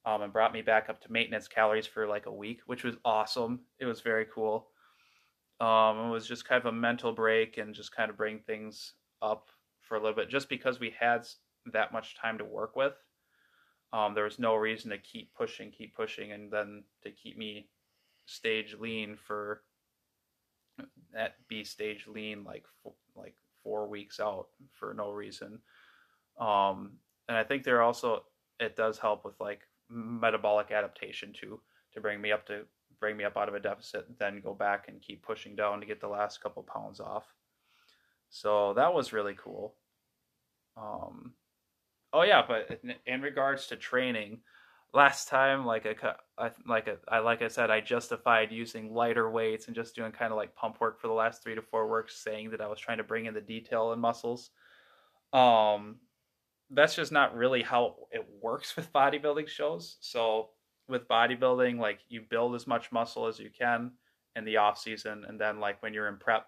um, 0.05 0.21
and 0.21 0.31
brought 0.31 0.53
me 0.53 0.61
back 0.61 0.89
up 0.89 1.01
to 1.01 1.11
maintenance 1.11 1.47
calories 1.47 1.85
for 1.85 2.07
like 2.07 2.27
a 2.27 2.31
week, 2.31 2.61
which 2.65 2.83
was 2.83 2.95
awesome. 3.03 3.61
It 3.79 3.85
was 3.85 4.01
very 4.01 4.25
cool. 4.33 4.67
Um, 5.59 6.07
it 6.07 6.11
was 6.11 6.25
just 6.25 6.47
kind 6.47 6.61
of 6.61 6.67
a 6.67 6.71
mental 6.71 7.11
break 7.11 7.57
and 7.57 7.75
just 7.75 7.93
kind 7.93 8.09
of 8.09 8.15
bring 8.15 8.39
things 8.39 8.93
up 9.21 9.49
for 9.89 9.97
a 9.97 9.99
little 9.99 10.15
bit, 10.15 10.29
just 10.29 10.47
because 10.47 10.79
we 10.79 10.93
had 10.97 11.25
that 11.73 11.91
much 11.91 12.15
time 12.15 12.37
to 12.37 12.45
work 12.45 12.75
with. 12.75 12.93
Um, 13.91 14.13
there 14.13 14.23
was 14.23 14.39
no 14.39 14.55
reason 14.55 14.91
to 14.91 14.99
keep 14.99 15.33
pushing, 15.33 15.71
keep 15.71 15.95
pushing, 15.95 16.31
and 16.31 16.51
then 16.51 16.83
to 17.03 17.11
keep 17.11 17.37
me 17.37 17.67
stage 18.25 18.75
lean 18.79 19.17
for 19.17 19.63
that 21.13 21.35
B 21.47 21.63
stage 21.63 22.05
lean 22.07 22.43
like 22.43 22.65
like 23.15 23.35
four 23.63 23.87
weeks 23.87 24.19
out 24.19 24.47
for 24.71 24.93
no 24.93 25.11
reason. 25.11 25.59
Um, 26.39 26.91
and 27.27 27.35
I 27.35 27.43
think 27.43 27.63
there 27.63 27.81
also 27.81 28.23
it 28.59 28.75
does 28.75 28.99
help 28.99 29.25
with 29.25 29.39
like 29.39 29.61
metabolic 29.89 30.71
adaptation 30.71 31.33
too 31.33 31.59
to 31.93 31.99
bring 31.99 32.21
me 32.21 32.31
up 32.31 32.45
to 32.45 32.61
bring 32.99 33.17
me 33.17 33.23
up 33.23 33.37
out 33.37 33.47
of 33.47 33.55
a 33.55 33.59
deficit, 33.59 34.05
then 34.19 34.41
go 34.41 34.53
back 34.53 34.85
and 34.87 35.01
keep 35.01 35.23
pushing 35.23 35.55
down 35.55 35.79
to 35.79 35.85
get 35.85 36.01
the 36.01 36.07
last 36.07 36.41
couple 36.41 36.63
pounds 36.63 36.99
off. 36.99 37.23
So 38.29 38.73
that 38.75 38.93
was 38.93 39.13
really 39.13 39.35
cool. 39.41 39.75
Um, 40.77 41.33
oh 42.13 42.23
yeah, 42.23 42.43
but 42.47 42.81
in, 43.05 43.21
regards 43.21 43.67
to 43.67 43.75
training, 43.75 44.41
last 44.93 45.27
time 45.27 45.65
like 45.65 45.85
I, 45.85 46.51
like 46.67 46.87
a, 46.87 46.97
I 47.07 47.19
like 47.19 47.41
I 47.41 47.47
said 47.47 47.69
I 47.69 47.81
justified 47.81 48.51
using 48.51 48.93
lighter 48.93 49.29
weights 49.29 49.67
and 49.67 49.75
just 49.75 49.95
doing 49.95 50.11
kind 50.11 50.31
of 50.31 50.37
like 50.37 50.55
pump 50.55 50.81
work 50.81 50.99
for 50.99 51.07
the 51.07 51.13
last 51.13 51.43
3 51.43 51.55
to 51.55 51.61
4 51.61 51.87
works 51.87 52.23
saying 52.23 52.51
that 52.51 52.61
I 52.61 52.67
was 52.67 52.79
trying 52.79 52.97
to 52.97 53.03
bring 53.03 53.25
in 53.25 53.33
the 53.33 53.41
detail 53.41 53.93
in 53.93 53.99
muscles. 53.99 54.49
Um 55.31 55.97
that's 56.71 56.95
just 56.95 57.11
not 57.11 57.35
really 57.35 57.61
how 57.61 57.95
it 58.11 58.25
works 58.41 58.75
with 58.75 58.91
bodybuilding 58.93 59.47
shows. 59.47 59.97
So 60.01 60.49
with 60.87 61.07
bodybuilding 61.07 61.79
like 61.79 61.99
you 62.09 62.21
build 62.27 62.55
as 62.55 62.65
much 62.65 62.91
muscle 62.91 63.27
as 63.27 63.39
you 63.39 63.49
can 63.55 63.91
in 64.35 64.43
the 64.43 64.57
off 64.57 64.79
season 64.79 65.23
and 65.27 65.39
then 65.39 65.59
like 65.59 65.81
when 65.83 65.93
you're 65.93 66.07
in 66.07 66.17
prep 66.17 66.47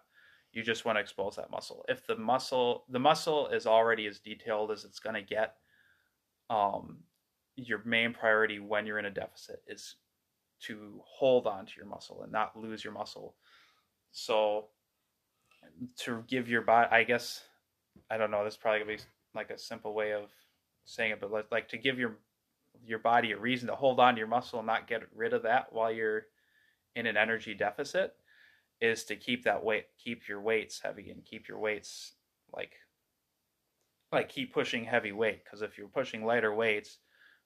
you 0.53 0.63
just 0.63 0.85
want 0.85 0.97
to 0.97 1.01
expose 1.01 1.35
that 1.37 1.51
muscle. 1.51 1.85
If 1.87 2.05
the 2.05 2.17
muscle 2.17 2.83
the 2.89 2.99
muscle 2.99 3.47
is 3.47 3.65
already 3.65 4.07
as 4.07 4.19
detailed 4.19 4.71
as 4.71 4.83
it's 4.83 4.99
going 4.99 5.15
to 5.15 5.21
get 5.21 5.55
um 6.49 6.97
your 7.55 7.81
main 7.85 8.13
priority 8.13 8.59
when 8.59 8.85
you're 8.85 8.99
in 8.99 9.05
a 9.05 9.11
deficit 9.11 9.61
is 9.67 9.95
to 10.61 11.01
hold 11.05 11.47
on 11.47 11.65
to 11.65 11.71
your 11.77 11.85
muscle 11.85 12.21
and 12.23 12.31
not 12.31 12.57
lose 12.57 12.83
your 12.83 12.93
muscle. 12.93 13.35
So 14.11 14.67
to 15.99 16.23
give 16.27 16.49
your 16.49 16.61
body, 16.61 16.89
I 16.91 17.03
guess, 17.03 17.41
I 18.09 18.17
don't 18.17 18.31
know. 18.31 18.43
This 18.43 18.53
is 18.53 18.57
probably 18.57 18.79
gonna 18.79 18.97
be 18.97 19.03
like 19.33 19.49
a 19.49 19.57
simple 19.57 19.93
way 19.93 20.13
of 20.13 20.29
saying 20.85 21.11
it, 21.11 21.21
but 21.21 21.31
like 21.51 21.69
to 21.69 21.77
give 21.77 21.97
your 21.97 22.17
your 22.85 22.99
body 22.99 23.31
a 23.31 23.37
reason 23.37 23.67
to 23.67 23.75
hold 23.75 23.99
on 23.99 24.15
to 24.15 24.19
your 24.19 24.27
muscle 24.27 24.59
and 24.59 24.67
not 24.67 24.87
get 24.87 25.01
rid 25.15 25.33
of 25.33 25.43
that 25.43 25.71
while 25.71 25.91
you're 25.91 26.25
in 26.95 27.05
an 27.05 27.15
energy 27.17 27.53
deficit 27.53 28.15
is 28.81 29.03
to 29.05 29.15
keep 29.15 29.43
that 29.43 29.63
weight, 29.63 29.85
keep 30.03 30.27
your 30.27 30.41
weights 30.41 30.81
heavy 30.81 31.11
and 31.11 31.23
keep 31.23 31.47
your 31.47 31.59
weights 31.59 32.13
like 32.53 32.73
like 34.11 34.27
keep 34.27 34.53
pushing 34.53 34.83
heavy 34.83 35.13
weight 35.13 35.43
because 35.43 35.61
if 35.61 35.77
you're 35.77 35.87
pushing 35.87 36.25
lighter 36.25 36.53
weights 36.53 36.97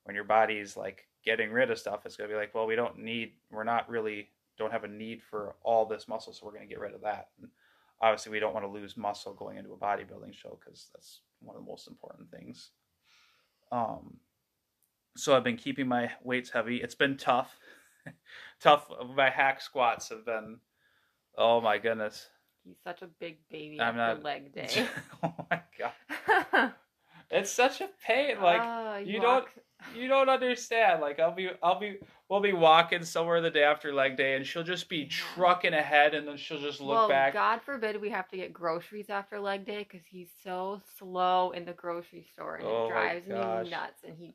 when 0.06 0.16
your 0.16 0.24
body's 0.24 0.78
like 0.78 1.08
getting 1.26 1.52
rid 1.52 1.72
of 1.72 1.80
stuff, 1.80 2.06
it's 2.06 2.16
gonna 2.16 2.30
be 2.30 2.36
like, 2.36 2.54
well, 2.54 2.68
we 2.68 2.76
don't 2.76 3.00
need, 3.00 3.34
we're 3.52 3.64
not 3.64 3.90
really, 3.90 4.30
don't 4.58 4.72
have 4.72 4.84
a 4.84 4.88
need 4.88 5.22
for 5.22 5.56
all 5.64 5.86
this 5.86 6.08
muscle, 6.08 6.32
so 6.32 6.46
we're 6.46 6.54
gonna 6.54 6.66
get 6.66 6.80
rid 6.80 6.94
of 6.94 7.02
that. 7.02 7.30
And 7.42 7.50
obviously, 8.00 8.32
we 8.32 8.40
don't 8.40 8.54
want 8.54 8.66
to 8.66 8.72
lose 8.72 8.96
muscle 8.96 9.34
going 9.34 9.58
into 9.58 9.74
a 9.74 9.78
bodybuilding 9.78 10.34
show 10.34 10.58
because 10.64 10.88
that's 10.94 11.22
one 11.42 11.56
of 11.56 11.64
the 11.64 11.70
most 11.70 11.88
important 11.88 12.30
things. 12.32 12.70
Um, 13.72 14.18
so 15.18 15.36
I've 15.36 15.44
been 15.44 15.58
keeping 15.58 15.88
my 15.88 16.12
weights 16.24 16.52
heavy. 16.52 16.78
It's 16.78 16.96
been 16.96 17.18
tough, 17.18 17.58
tough. 18.62 18.88
My 19.16 19.30
hack 19.32 19.62
squats 19.62 20.10
have 20.10 20.26
been, 20.26 20.60
oh 21.38 21.62
my 21.62 21.78
goodness. 21.78 22.28
He's 22.64 22.78
such 22.84 23.02
a 23.02 23.08
big 23.08 23.38
baby 23.50 23.80
I'm 23.80 24.00
after 24.00 24.16
not- 24.16 24.24
leg 24.24 24.54
day. 24.56 24.88
oh 25.24 25.34
my 25.52 25.62
god, 25.78 26.74
it's 27.32 27.52
such 27.52 27.82
a 27.82 27.90
pain. 28.06 28.42
Like 28.42 28.62
Ah, 28.62 28.98
you 28.98 29.22
walk- 29.22 29.52
you 29.96 30.08
don't 30.08 30.30
understand. 30.30 31.02
Like 31.02 31.20
I'll 31.20 31.36
be 31.36 31.50
I'll 31.62 31.80
be 31.80 31.98
we'll 32.28 32.40
be 32.42 32.54
walking 32.54 33.04
somewhere 33.04 33.40
the 33.42 33.52
day 33.52 33.64
after 33.64 33.94
leg 33.94 34.18
day 34.18 34.36
and 34.36 34.44
she'll 34.48 34.64
just 34.64 34.90
be 34.90 35.06
trucking 35.06 35.74
ahead 35.74 36.16
and 36.16 36.28
then 36.28 36.38
she'll 36.38 36.60
just 36.60 36.82
look 36.82 36.96
well, 36.96 37.08
back. 37.10 37.34
God 37.34 37.62
forbid 37.62 38.02
we 38.02 38.10
have 38.10 38.28
to 38.30 38.38
get 38.38 38.52
groceries 38.52 39.12
after 39.12 39.40
leg 39.40 39.64
day 39.66 39.86
because 39.88 40.06
he's 40.10 40.30
so 40.44 40.82
slow 40.98 41.52
in 41.52 41.66
the 41.66 41.74
grocery 41.74 42.26
store 42.34 42.56
and 42.56 42.66
Oh 42.68 42.88
it 42.88 42.90
drives 42.90 43.28
me 43.28 43.70
nuts. 43.70 44.02
And 44.08 44.18
he, 44.18 44.34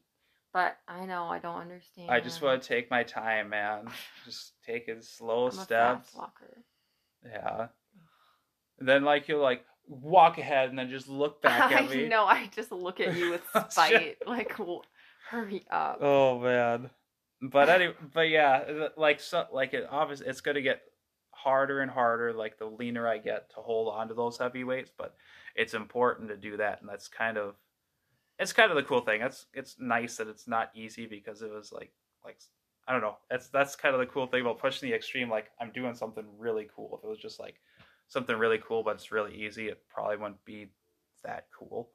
but 0.52 0.76
I 0.86 1.04
know 1.06 1.24
I 1.24 1.40
don't 1.40 1.60
understand. 1.60 2.10
I 2.10 2.20
just 2.20 2.40
want 2.42 2.62
to 2.62 2.68
take 2.68 2.88
my 2.92 3.02
time, 3.02 3.48
man. 3.48 3.88
Just 4.24 4.52
take 4.64 4.86
it 4.86 5.02
slow 5.04 5.44
I'm 5.46 5.58
a 5.58 5.62
steps. 5.62 6.10
fast 6.10 6.16
walker. 6.16 6.62
Yeah. 7.24 7.68
And 8.78 8.88
then 8.88 9.04
like 9.04 9.28
you'll 9.28 9.42
like 9.42 9.64
walk 9.86 10.38
ahead 10.38 10.70
and 10.70 10.78
then 10.78 10.88
just 10.88 11.08
look 11.08 11.42
back 11.42 11.72
I 11.72 11.84
at 11.84 11.90
me. 11.90 12.08
know. 12.08 12.24
I 12.24 12.48
just 12.54 12.72
look 12.72 13.00
at 13.00 13.16
you 13.16 13.30
with 13.30 13.42
spite. 13.70 14.16
like, 14.26 14.56
hurry 15.30 15.64
up. 15.70 15.98
Oh 16.00 16.38
man. 16.40 16.90
But 17.42 17.68
anyway, 17.70 17.94
but 18.12 18.28
yeah, 18.28 18.88
like 18.96 19.20
so, 19.20 19.46
like 19.52 19.72
it 19.72 19.86
obviously 19.90 20.26
it's 20.26 20.42
gonna 20.42 20.60
get 20.60 20.82
harder 21.30 21.80
and 21.80 21.90
harder. 21.90 22.32
Like 22.34 22.58
the 22.58 22.66
leaner 22.66 23.08
I 23.08 23.18
get 23.18 23.50
to 23.54 23.60
hold 23.60 23.94
on 23.94 24.08
to 24.08 24.14
those 24.14 24.36
heavy 24.36 24.62
weights, 24.64 24.90
but 24.96 25.14
it's 25.54 25.72
important 25.74 26.28
to 26.28 26.36
do 26.36 26.58
that, 26.58 26.80
and 26.80 26.88
that's 26.88 27.08
kind 27.08 27.38
of 27.38 27.54
it's 28.38 28.52
kind 28.52 28.70
of 28.70 28.76
the 28.76 28.82
cool 28.82 29.00
thing. 29.00 29.22
It's 29.22 29.46
it's 29.54 29.76
nice 29.78 30.16
that 30.16 30.28
it's 30.28 30.46
not 30.46 30.70
easy 30.74 31.06
because 31.06 31.40
it 31.40 31.50
was 31.50 31.72
like 31.72 31.92
like 32.24 32.38
I 32.90 32.92
don't 32.92 33.02
know. 33.02 33.18
That's 33.30 33.46
that's 33.50 33.76
kind 33.76 33.94
of 33.94 34.00
the 34.00 34.06
cool 34.06 34.26
thing 34.26 34.40
about 34.40 34.58
pushing 34.58 34.88
the 34.88 34.96
extreme. 34.96 35.30
Like 35.30 35.52
I'm 35.60 35.70
doing 35.70 35.94
something 35.94 36.24
really 36.36 36.68
cool. 36.74 36.98
If 36.98 37.04
it 37.04 37.08
was 37.08 37.20
just 37.20 37.38
like 37.38 37.60
something 38.08 38.36
really 38.36 38.58
cool, 38.58 38.82
but 38.82 38.96
it's 38.96 39.12
really 39.12 39.32
easy, 39.32 39.68
it 39.68 39.80
probably 39.88 40.16
wouldn't 40.16 40.44
be 40.44 40.72
that 41.22 41.46
cool. 41.56 41.90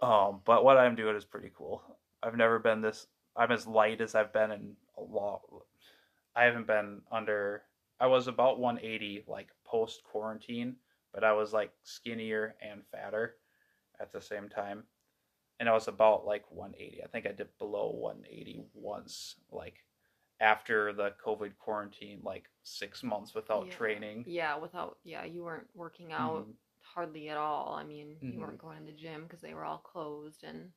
Um, 0.00 0.42
but 0.44 0.64
what 0.64 0.76
I'm 0.76 0.94
doing 0.94 1.16
is 1.16 1.24
pretty 1.24 1.50
cool. 1.58 1.82
I've 2.22 2.36
never 2.36 2.60
been 2.60 2.82
this. 2.82 3.08
I'm 3.34 3.50
as 3.50 3.66
light 3.66 4.00
as 4.00 4.14
I've 4.14 4.32
been 4.32 4.52
in 4.52 4.76
a 4.96 5.02
lot. 5.02 5.40
I 6.36 6.44
haven't 6.44 6.68
been 6.68 7.00
under. 7.10 7.62
I 7.98 8.06
was 8.06 8.28
about 8.28 8.60
180 8.60 9.24
like 9.26 9.48
post 9.64 10.04
quarantine, 10.04 10.76
but 11.12 11.24
I 11.24 11.32
was 11.32 11.52
like 11.52 11.72
skinnier 11.82 12.54
and 12.62 12.82
fatter 12.92 13.34
at 14.00 14.12
the 14.12 14.20
same 14.20 14.48
time, 14.48 14.84
and 15.60 15.68
I 15.68 15.72
was 15.72 15.88
about 15.88 16.26
like 16.26 16.50
180. 16.50 17.02
I 17.02 17.06
think 17.08 17.26
I 17.26 17.32
dipped 17.32 17.58
below 17.58 17.90
180 17.90 18.64
once, 18.74 19.36
like 19.50 19.84
after 20.40 20.92
the 20.92 21.12
COVID 21.24 21.56
quarantine, 21.58 22.20
like 22.22 22.50
six 22.62 23.02
months 23.02 23.34
without 23.34 23.66
Yeah. 23.66 23.76
training. 23.76 24.24
Yeah, 24.26 24.56
without 24.56 24.98
yeah, 25.04 25.24
you 25.24 25.44
weren't 25.44 25.68
working 25.74 26.12
out 26.12 26.46
Mhm. 26.46 26.54
hardly 26.82 27.28
at 27.28 27.36
all. 27.36 27.74
I 27.74 27.84
mean, 27.84 28.18
you 28.20 28.40
weren't 28.40 28.58
going 28.58 28.80
to 28.80 28.86
the 28.92 28.98
gym 28.98 29.22
because 29.24 29.40
they 29.40 29.54
were 29.54 29.64
all 29.64 29.78
closed 29.78 30.44
and 30.44 30.72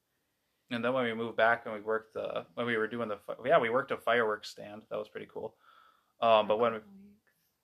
And 0.69 0.83
then 0.83 0.93
when 0.93 1.05
we 1.05 1.13
moved 1.13 1.37
back 1.37 1.65
and 1.65 1.73
we 1.73 1.79
worked 1.81 2.13
the 2.13 2.45
when 2.55 2.65
we 2.65 2.75
were 2.77 2.87
doing 2.87 3.07
the 3.07 3.19
yeah 3.45 3.57
we 3.57 3.69
worked 3.69 3.91
a 3.91 3.97
fireworks 3.97 4.49
stand 4.49 4.83
that 4.89 4.97
was 4.99 5.07
pretty 5.09 5.27
cool. 5.27 5.55
Um, 6.21 6.47
but 6.47 6.57
when 6.59 6.73
we, 6.73 6.79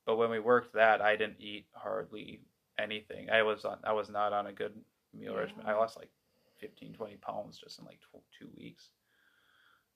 but 0.05 0.15
when 0.17 0.29
we 0.29 0.39
worked 0.39 0.73
that 0.73 1.01
I 1.01 1.15
didn't 1.15 1.39
eat 1.41 1.67
hardly 1.73 2.41
anything. 2.79 3.29
I 3.29 3.43
was 3.43 3.65
on 3.65 3.79
I 3.83 3.93
was 3.93 4.09
not 4.09 4.33
on 4.33 4.47
a 4.47 4.53
good 4.53 4.73
meal 5.13 5.33
Yeah. 5.33 5.39
regimen. 5.39 5.65
I 5.67 5.73
lost 5.73 5.97
like 5.97 6.11
15, 6.63 6.93
20 6.93 7.15
pounds 7.17 7.57
just 7.57 7.79
in 7.79 7.85
like 7.85 7.99
tw- 7.99 8.39
two 8.39 8.49
weeks. 8.57 8.89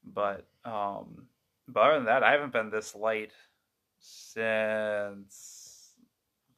But 0.04 0.48
um, 0.64 1.28
but 1.68 1.80
other 1.82 1.96
than 1.96 2.06
that, 2.06 2.24
I 2.24 2.32
haven't 2.32 2.54
been 2.54 2.70
this 2.70 2.96
light 2.96 3.32
since 4.00 5.92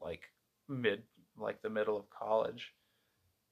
like 0.01 0.23
mid 0.67 1.03
like 1.37 1.61
the 1.61 1.69
middle 1.69 1.97
of 1.97 2.09
college 2.09 2.73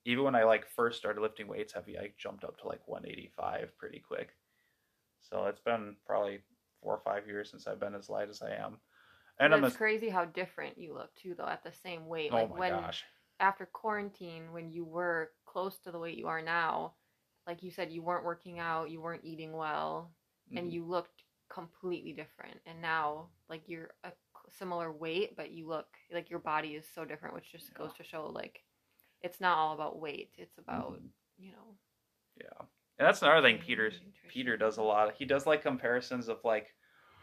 even 0.08 0.24
when 0.24 0.36
I 0.36 0.46
like 0.46 0.66
first 0.66 0.98
started 0.98 1.20
lifting 1.20 1.50
weights 1.50 1.74
heavy, 1.74 1.98
I 2.00 2.12
jumped 2.18 2.46
up 2.46 2.58
to 2.62 2.68
like 2.68 2.80
185 2.88 3.78
pretty 3.78 4.00
quick. 4.00 4.30
So 5.20 5.48
it's 5.48 5.60
been 5.60 5.98
probably 6.06 6.40
four 6.82 6.94
or 6.94 7.02
five 7.04 7.28
years 7.28 7.52
since 7.52 7.68
I've 7.68 7.82
been 7.82 7.94
as 7.94 8.10
light 8.10 8.30
as 8.30 8.42
I 8.42 8.52
am. 8.52 8.78
And 9.38 9.54
it's 9.54 9.66
as, 9.66 9.76
crazy 9.76 10.08
how 10.08 10.24
different 10.24 10.78
you 10.78 10.94
look 10.94 11.14
too, 11.16 11.36
though, 11.38 11.50
at 11.50 11.62
the 11.62 11.74
same 11.84 12.08
weight. 12.08 12.30
oh 12.32 12.36
like 12.38 12.50
my 12.52 12.58
when 12.58 12.72
gosh. 12.72 13.04
after 13.42 13.66
quarantine, 13.66 14.54
when 14.54 14.72
you 14.72 14.86
were 14.86 15.32
close 15.58 15.80
to 15.80 15.92
the 15.92 15.98
weight 15.98 16.20
you 16.20 16.28
are 16.28 16.42
now, 16.44 16.94
like 17.48 17.64
you 17.64 17.72
said, 17.72 17.92
you 17.92 18.04
weren't 18.04 18.24
working 18.24 18.60
out, 18.60 18.92
you 18.92 19.02
weren't 19.02 19.26
eating 19.26 19.54
well, 19.54 20.14
and 20.56 20.70
Mhm. 20.70 20.72
you 20.72 20.86
looked 20.86 21.24
completely 21.50 22.14
different. 22.14 22.62
And 22.68 22.80
now, 22.80 23.32
like 23.50 23.68
you're 23.68 23.96
a, 24.04 24.14
similar 24.50 24.92
weight, 24.92 25.36
but 25.36 25.50
you 25.50 25.68
look 25.68 25.98
like 26.12 26.30
your 26.30 26.40
body 26.40 26.76
is 26.76 26.88
so 26.88 27.04
different, 27.06 27.34
which 27.34 27.52
just 27.52 27.70
Yeah. 27.72 27.80
goes 27.80 27.94
to 27.96 28.04
show 28.04 28.28
like 28.28 28.64
it's 29.22 29.42
not 29.42 29.58
all 29.58 29.74
about 29.74 30.00
weight. 30.00 30.36
It's 30.38 30.60
about 30.60 30.94
Mhm. 30.94 31.12
you 31.38 31.52
know. 31.52 31.78
Yeah, 32.36 32.60
and 32.60 33.08
that's 33.08 33.24
another 33.24 33.42
thing. 33.42 33.58
training 33.58 33.66
Peter. 33.66 34.30
Peter 34.30 34.58
does 34.58 34.78
a 34.78 34.84
lot. 34.84 35.16
He 35.16 35.26
does 35.26 35.48
like 35.48 35.64
comparisons 35.64 36.28
of 36.28 36.44
like 36.46 36.76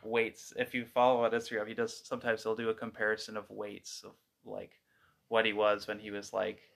weights. 0.02 0.52
If 0.56 0.74
you 0.74 0.84
follow 0.84 1.24
on 1.24 1.30
Instagram, 1.30 1.68
he 1.68 1.74
does 1.74 2.04
sometimes 2.04 2.42
he'll 2.42 2.56
do 2.56 2.68
a 2.68 2.74
comparison 2.74 3.36
of 3.36 3.48
weights 3.48 4.02
of 4.02 4.16
like 4.44 4.82
what 5.28 5.46
he 5.46 5.52
was 5.52 5.86
when 5.86 6.00
he 6.00 6.10
was 6.10 6.32
like 6.32 6.73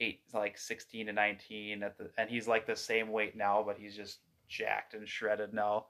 eight, 0.00 0.20
like 0.34 0.58
sixteen 0.58 1.06
to 1.06 1.12
nineteen 1.12 1.82
at 1.82 1.96
the, 1.98 2.10
and 2.18 2.28
he's 2.28 2.48
like 2.48 2.66
the 2.66 2.76
same 2.76 3.10
weight 3.10 3.36
now, 3.36 3.62
but 3.66 3.78
he's 3.78 3.96
just 3.96 4.18
jacked 4.48 4.94
and 4.94 5.08
shredded 5.08 5.52
now, 5.52 5.86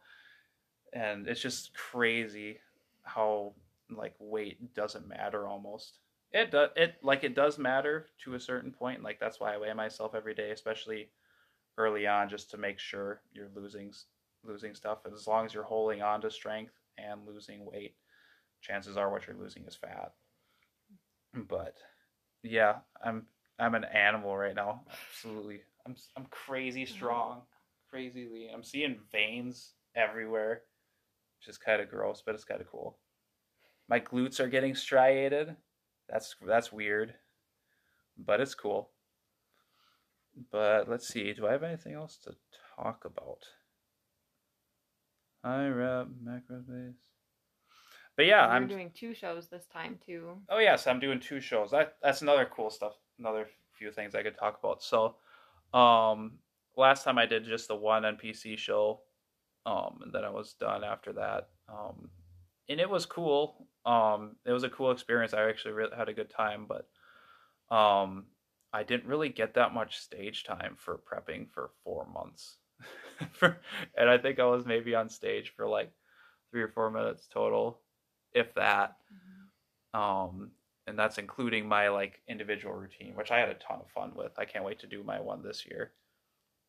and 0.92 1.28
it's 1.28 1.40
just 1.40 1.74
crazy 1.74 2.58
how 3.02 3.54
like 3.90 4.14
weight 4.18 4.74
doesn't 4.74 5.08
matter 5.08 5.46
almost. 5.46 5.98
It 6.32 6.50
does 6.50 6.70
it 6.76 6.96
like 7.02 7.24
it 7.24 7.34
does 7.34 7.58
matter 7.58 8.06
to 8.24 8.34
a 8.34 8.40
certain 8.40 8.72
point. 8.72 9.02
Like 9.02 9.20
that's 9.20 9.40
why 9.40 9.54
I 9.54 9.58
weigh 9.58 9.72
myself 9.72 10.14
every 10.14 10.34
day, 10.34 10.50
especially 10.50 11.10
early 11.78 12.06
on, 12.06 12.28
just 12.28 12.50
to 12.50 12.56
make 12.56 12.78
sure 12.78 13.20
you're 13.32 13.50
losing 13.54 13.92
losing 14.44 14.74
stuff. 14.74 14.98
As 15.12 15.26
long 15.26 15.46
as 15.46 15.54
you're 15.54 15.62
holding 15.62 16.02
on 16.02 16.20
to 16.22 16.30
strength 16.30 16.72
and 16.98 17.26
losing 17.26 17.64
weight, 17.64 17.94
chances 18.60 18.96
are 18.96 19.10
what 19.10 19.26
you're 19.26 19.36
losing 19.36 19.64
is 19.64 19.76
fat. 19.76 20.12
But 21.34 21.76
yeah, 22.42 22.76
I'm 23.04 23.26
I'm 23.58 23.74
an 23.74 23.84
animal 23.84 24.36
right 24.36 24.54
now. 24.54 24.82
Absolutely, 25.10 25.60
I'm 25.86 25.96
I'm 26.16 26.26
crazy 26.30 26.84
strong, 26.86 27.42
crazy 27.90 28.28
lean. 28.30 28.50
I'm 28.52 28.64
seeing 28.64 28.98
veins 29.12 29.72
everywhere, 29.94 30.62
which 31.38 31.48
is 31.48 31.58
kind 31.58 31.80
of 31.80 31.90
gross, 31.90 32.22
but 32.24 32.34
it's 32.34 32.44
kind 32.44 32.60
of 32.60 32.70
cool. 32.70 32.98
My 33.88 34.00
glutes 34.00 34.40
are 34.40 34.48
getting 34.48 34.74
striated. 34.74 35.56
That's 36.08 36.36
that's 36.46 36.72
weird, 36.72 37.14
but 38.18 38.40
it's 38.40 38.54
cool. 38.54 38.90
But 40.52 40.88
let's 40.88 41.08
see. 41.08 41.32
Do 41.32 41.46
I 41.46 41.52
have 41.52 41.62
anything 41.62 41.94
else 41.94 42.18
to 42.24 42.34
talk 42.76 43.04
about? 43.04 43.38
High 45.42 45.68
rep, 45.68 46.08
macro 46.22 46.60
base. 46.60 46.94
But 48.16 48.26
yeah, 48.26 48.46
We're 48.46 48.52
I'm 48.52 48.66
doing 48.66 48.90
two 48.94 49.14
shows 49.14 49.48
this 49.48 49.66
time 49.72 49.98
too. 50.04 50.38
Oh 50.48 50.58
yes, 50.58 50.86
I'm 50.86 51.00
doing 51.00 51.20
two 51.20 51.40
shows. 51.40 51.70
That 51.70 51.96
that's 52.02 52.22
another 52.22 52.44
cool 52.44 52.70
stuff. 52.70 52.94
Another 53.18 53.46
few 53.78 53.90
things 53.90 54.14
I 54.14 54.22
could 54.22 54.38
talk 54.38 54.58
about. 54.62 54.82
So, 54.82 55.16
um, 55.72 56.38
last 56.76 57.04
time 57.04 57.18
I 57.18 57.26
did 57.26 57.44
just 57.44 57.68
the 57.68 57.76
one 57.76 58.02
NPC 58.02 58.58
show, 58.58 59.00
um, 59.64 60.00
and 60.02 60.12
then 60.12 60.24
I 60.24 60.30
was 60.30 60.54
done 60.54 60.84
after 60.84 61.12
that. 61.14 61.48
Um, 61.68 62.10
and 62.68 62.80
it 62.80 62.88
was 62.88 63.06
cool. 63.06 63.68
Um, 63.84 64.36
it 64.44 64.52
was 64.52 64.64
a 64.64 64.68
cool 64.70 64.90
experience. 64.90 65.34
I 65.34 65.48
actually 65.48 65.74
really 65.74 65.96
had 65.96 66.08
a 66.08 66.14
good 66.14 66.30
time, 66.30 66.66
but 66.68 66.88
um, 67.74 68.26
I 68.72 68.82
didn't 68.82 69.08
really 69.08 69.28
get 69.28 69.54
that 69.54 69.74
much 69.74 69.98
stage 69.98 70.44
time 70.44 70.76
for 70.76 70.98
prepping 70.98 71.50
for 71.50 71.70
four 71.84 72.06
months. 72.12 72.58
for, 73.32 73.58
and 73.96 74.08
I 74.10 74.18
think 74.18 74.38
I 74.38 74.44
was 74.44 74.66
maybe 74.66 74.94
on 74.94 75.08
stage 75.08 75.52
for 75.56 75.66
like 75.66 75.90
three 76.50 76.62
or 76.62 76.68
four 76.68 76.90
minutes 76.90 77.26
total, 77.32 77.80
if 78.32 78.52
that 78.54 78.96
um 79.94 80.50
and 80.86 80.98
that's 80.98 81.18
including 81.18 81.68
my 81.68 81.88
like 81.88 82.22
individual 82.28 82.74
routine 82.74 83.14
which 83.14 83.30
i 83.30 83.38
had 83.38 83.48
a 83.48 83.54
ton 83.54 83.80
of 83.80 83.90
fun 83.90 84.12
with. 84.14 84.32
I 84.38 84.44
can't 84.44 84.64
wait 84.64 84.78
to 84.80 84.86
do 84.86 85.02
my 85.02 85.20
one 85.20 85.42
this 85.42 85.66
year. 85.66 85.92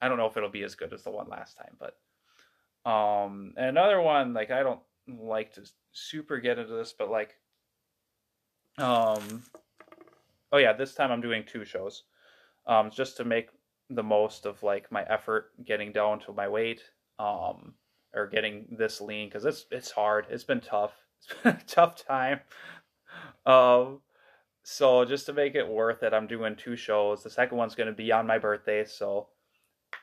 I 0.02 0.08
don't 0.08 0.18
know 0.18 0.28
if 0.28 0.38
it'll 0.38 0.50
be 0.50 0.64
as 0.64 0.76
good 0.76 0.94
as 0.94 1.04
the 1.04 1.12
one 1.12 1.28
last 1.30 1.58
time 1.58 1.76
but 1.80 1.98
um 2.90 3.54
another 3.58 4.02
one 4.02 4.34
like 4.34 4.52
i 4.52 4.64
don't 4.64 4.80
like 5.08 5.54
to 5.54 5.64
super 5.92 6.40
get 6.40 6.60
into 6.60 6.74
this 6.74 6.94
but 6.98 7.10
like 7.10 7.36
um 8.78 9.44
oh 10.52 10.58
yeah 10.58 10.74
this 10.74 10.94
time 10.94 11.12
i'm 11.12 11.22
doing 11.22 11.44
two 11.46 11.66
shows 11.66 12.04
um 12.68 12.92
just 12.92 13.18
to 13.18 13.26
make 13.26 13.50
the 13.90 14.04
most 14.04 14.46
of 14.46 14.62
like 14.64 14.92
my 14.92 15.04
effort 15.04 15.52
getting 15.66 15.92
down 15.92 16.20
to 16.20 16.32
my 16.34 16.48
weight 16.48 16.82
um 17.20 17.74
or 18.18 18.28
getting 18.28 18.66
this 18.72 19.00
lean 19.00 19.30
because 19.30 19.46
it's 19.46 19.66
it's 19.72 19.92
hard. 19.92 20.28
It's 20.30 20.44
been 20.44 20.62
tough. 20.62 20.94
It's 21.20 21.42
been 21.42 21.56
a 21.56 21.64
tough 21.66 22.06
time. 22.06 22.42
Um, 23.48 24.02
so 24.70 25.06
just 25.06 25.26
to 25.28 25.32
make 25.34 25.56
it 25.56 25.66
worth 25.66 26.04
it, 26.04 26.14
I'm 26.14 26.28
doing 26.28 26.54
two 26.54 26.76
shows. 26.76 27.24
The 27.24 27.30
second 27.30 27.58
one's 27.58 27.74
going 27.74 27.88
to 27.88 27.94
be 27.94 28.12
on 28.12 28.28
my 28.28 28.38
birthday, 28.38 28.84
so 28.84 29.30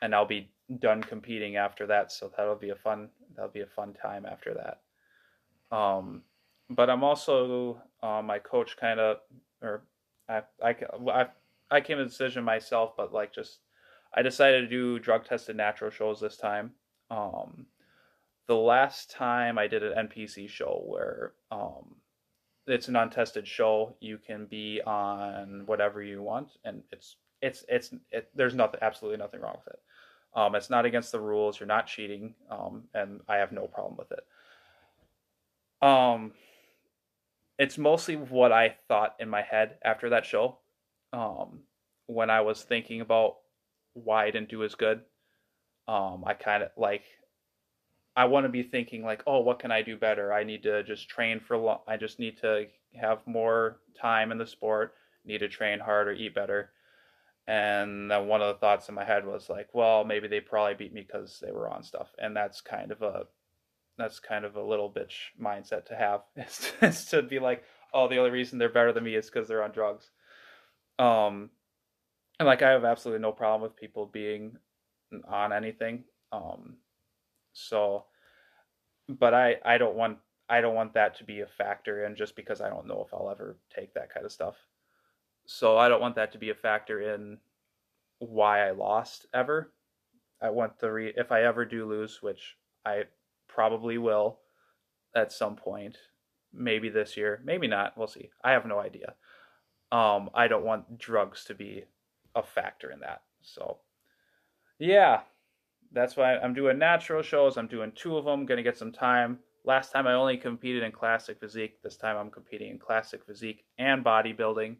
and 0.01 0.15
I'll 0.15 0.25
be 0.25 0.49
done 0.79 1.03
competing 1.03 1.55
after 1.55 1.85
that. 1.85 2.11
So 2.11 2.31
that'll 2.35 2.55
be 2.55 2.71
a 2.71 2.75
fun 2.75 3.09
that'll 3.35 3.51
be 3.51 3.61
a 3.61 3.67
fun 3.67 3.93
time 3.93 4.25
after 4.25 4.55
that. 4.55 5.77
Um, 5.77 6.23
but 6.71 6.89
I'm 6.89 7.03
also 7.03 7.79
uh, 8.01 8.23
my 8.23 8.39
coach 8.39 8.75
kind 8.75 8.99
of 8.99 9.17
or 9.61 9.83
I 10.27 10.41
I 10.63 10.75
I 11.11 11.27
I 11.69 11.79
came 11.79 11.99
to 11.99 12.03
the 12.03 12.09
decision 12.09 12.43
myself, 12.43 12.97
but 12.97 13.13
like 13.13 13.35
just 13.35 13.59
I 14.15 14.23
decided 14.23 14.61
to 14.61 14.67
do 14.67 14.97
drug 14.97 15.25
tested 15.25 15.55
natural 15.57 15.91
shows 15.91 16.19
this 16.19 16.37
time. 16.37 16.71
Um, 17.11 17.67
the 18.47 18.55
last 18.55 19.11
time 19.11 19.59
I 19.59 19.67
did 19.67 19.83
an 19.83 20.07
NPC 20.07 20.49
show 20.49 20.81
where 20.87 21.33
um, 21.51 21.97
it's 22.67 22.87
an 22.87 22.95
untested 22.95 23.47
show. 23.47 23.95
You 23.99 24.17
can 24.17 24.45
be 24.45 24.81
on 24.85 25.63
whatever 25.65 26.01
you 26.01 26.21
want, 26.21 26.49
and 26.63 26.83
it's 26.91 27.17
it's 27.41 27.63
it's 27.67 27.93
it, 28.11 28.29
there's 28.35 28.55
nothing 28.55 28.79
absolutely 28.81 29.17
nothing 29.17 29.41
wrong 29.41 29.57
with 29.65 29.73
it. 29.73 29.79
Um, 30.35 30.55
it's 30.55 30.69
not 30.69 30.85
against 30.85 31.11
the 31.11 31.19
rules. 31.19 31.59
You're 31.59 31.67
not 31.67 31.87
cheating, 31.87 32.35
um, 32.49 32.83
and 32.93 33.21
I 33.27 33.37
have 33.37 33.51
no 33.51 33.67
problem 33.67 33.95
with 33.97 34.11
it. 34.11 35.87
Um, 35.87 36.33
it's 37.57 37.77
mostly 37.77 38.15
what 38.15 38.51
I 38.51 38.75
thought 38.87 39.15
in 39.19 39.29
my 39.29 39.41
head 39.41 39.77
after 39.83 40.09
that 40.09 40.25
show. 40.25 40.57
Um, 41.13 41.61
when 42.07 42.29
I 42.29 42.41
was 42.41 42.63
thinking 42.63 43.01
about 43.01 43.37
why 43.93 44.25
I 44.25 44.31
didn't 44.31 44.49
do 44.49 44.63
as 44.63 44.75
good, 44.75 45.01
um, 45.87 46.23
I 46.25 46.33
kind 46.33 46.63
of 46.63 46.71
like 46.75 47.03
I 48.15 48.25
want 48.25 48.45
to 48.45 48.49
be 48.49 48.63
thinking 48.63 49.03
like, 49.03 49.23
oh, 49.27 49.39
what 49.41 49.59
can 49.59 49.71
I 49.71 49.81
do 49.81 49.97
better? 49.97 50.31
I 50.31 50.43
need 50.43 50.63
to 50.63 50.83
just 50.83 51.09
train 51.09 51.39
for 51.39 51.57
long. 51.57 51.79
I 51.87 51.97
just 51.97 52.19
need 52.19 52.37
to 52.41 52.67
have 52.95 53.19
more 53.25 53.79
time 53.99 54.31
in 54.31 54.37
the 54.37 54.47
sport. 54.47 54.93
Need 55.25 55.39
to 55.39 55.49
train 55.49 55.79
harder, 55.79 56.13
eat 56.13 56.33
better. 56.33 56.71
And 57.47 58.09
then 58.09 58.27
one 58.27 58.41
of 58.41 58.47
the 58.47 58.59
thoughts 58.59 58.89
in 58.89 58.95
my 58.95 59.03
head 59.03 59.25
was 59.25 59.49
like, 59.49 59.69
well, 59.73 60.03
maybe 60.03 60.27
they 60.27 60.39
probably 60.39 60.75
beat 60.75 60.93
me 60.93 61.01
because 61.01 61.39
they 61.43 61.51
were 61.51 61.69
on 61.69 61.83
stuff, 61.83 62.09
and 62.17 62.35
that's 62.35 62.61
kind 62.61 62.91
of 62.91 63.01
a 63.01 63.25
that's 63.97 64.19
kind 64.19 64.43
of 64.45 64.55
a 64.55 64.63
little 64.63 64.91
bitch 64.91 65.13
mindset 65.41 65.85
to 65.85 65.95
have 65.95 66.21
is 66.35 66.71
to, 66.79 66.85
is 66.87 67.05
to 67.05 67.21
be 67.21 67.39
like, 67.39 67.63
oh, 67.93 68.07
the 68.07 68.17
only 68.17 68.31
reason 68.31 68.57
they're 68.57 68.69
better 68.69 68.91
than 68.91 69.03
me 69.03 69.15
is 69.15 69.29
because 69.29 69.47
they're 69.47 69.63
on 69.63 69.71
drugs. 69.71 70.09
Um, 70.97 71.49
and 72.39 72.47
like 72.47 72.61
I 72.61 72.71
have 72.71 72.83
absolutely 72.83 73.21
no 73.21 73.31
problem 73.31 73.61
with 73.61 73.77
people 73.77 74.05
being 74.07 74.57
on 75.27 75.53
anything. 75.53 76.03
Um, 76.31 76.77
so, 77.55 78.05
but 79.07 79.33
I 79.33 79.55
I 79.63 79.77
don't 79.77 79.95
want 79.95 80.17
I 80.49 80.61
don't 80.61 80.75
want 80.75 80.93
that 80.93 81.17
to 81.17 81.23
be 81.23 81.39
a 81.39 81.47
factor 81.47 82.05
in 82.05 82.15
just 82.15 82.35
because 82.35 82.61
I 82.61 82.69
don't 82.69 82.85
know 82.85 83.03
if 83.07 83.13
I'll 83.13 83.31
ever 83.31 83.57
take 83.73 83.93
that 83.93 84.13
kind 84.13 84.25
of 84.25 84.31
stuff. 84.31 84.55
So 85.45 85.77
I 85.77 85.87
don't 85.87 86.01
want 86.01 86.15
that 86.15 86.33
to 86.33 86.37
be 86.37 86.49
a 86.49 86.55
factor 86.55 87.13
in 87.13 87.37
why 88.19 88.67
I 88.67 88.71
lost 88.71 89.25
ever. 89.33 89.71
I 90.41 90.49
want 90.49 90.77
the 90.79 90.91
re 90.91 91.13
if 91.15 91.31
I 91.31 91.43
ever 91.43 91.65
do 91.65 91.87
lose, 91.87 92.21
which 92.21 92.57
I 92.85 93.03
probably 93.47 93.97
will 93.97 94.39
at 95.15 95.31
some 95.31 95.55
point, 95.55 95.97
maybe 96.53 96.89
this 96.89 97.15
year, 97.15 97.41
maybe 97.45 97.67
not. 97.67 97.97
We'll 97.97 98.07
see. 98.07 98.31
I 98.43 98.51
have 98.51 98.65
no 98.65 98.79
idea. 98.79 99.15
Um, 99.93 100.29
I 100.33 100.49
don't 100.49 100.65
want 100.65 100.97
drugs 100.99 101.45
to 101.45 101.55
be 101.55 101.85
a 102.35 102.43
factor 102.43 102.91
in 102.91 102.99
that. 102.99 103.21
So, 103.41 103.77
yeah, 104.77 105.21
that's 105.95 106.17
why 106.17 106.37
I'm 106.37 106.53
doing 106.53 106.77
natural 106.77 107.23
shows. 107.23 107.57
I'm 107.57 107.67
doing 107.67 107.91
two 107.95 108.17
of 108.17 108.25
them. 108.25 108.45
Gonna 108.45 108.61
get 108.61 108.77
some 108.77 108.91
time. 108.91 109.39
Last 109.63 109.91
time 109.91 110.05
I 110.05 110.13
only 110.13 110.37
competed 110.37 110.83
in 110.83 110.91
classic 110.91 111.39
physique. 111.39 111.81
This 111.81 111.95
time 111.95 112.17
I'm 112.17 112.29
competing 112.29 112.69
in 112.69 112.77
classic 112.77 113.25
physique 113.25 113.65
and 113.79 114.03
bodybuilding. 114.03 114.75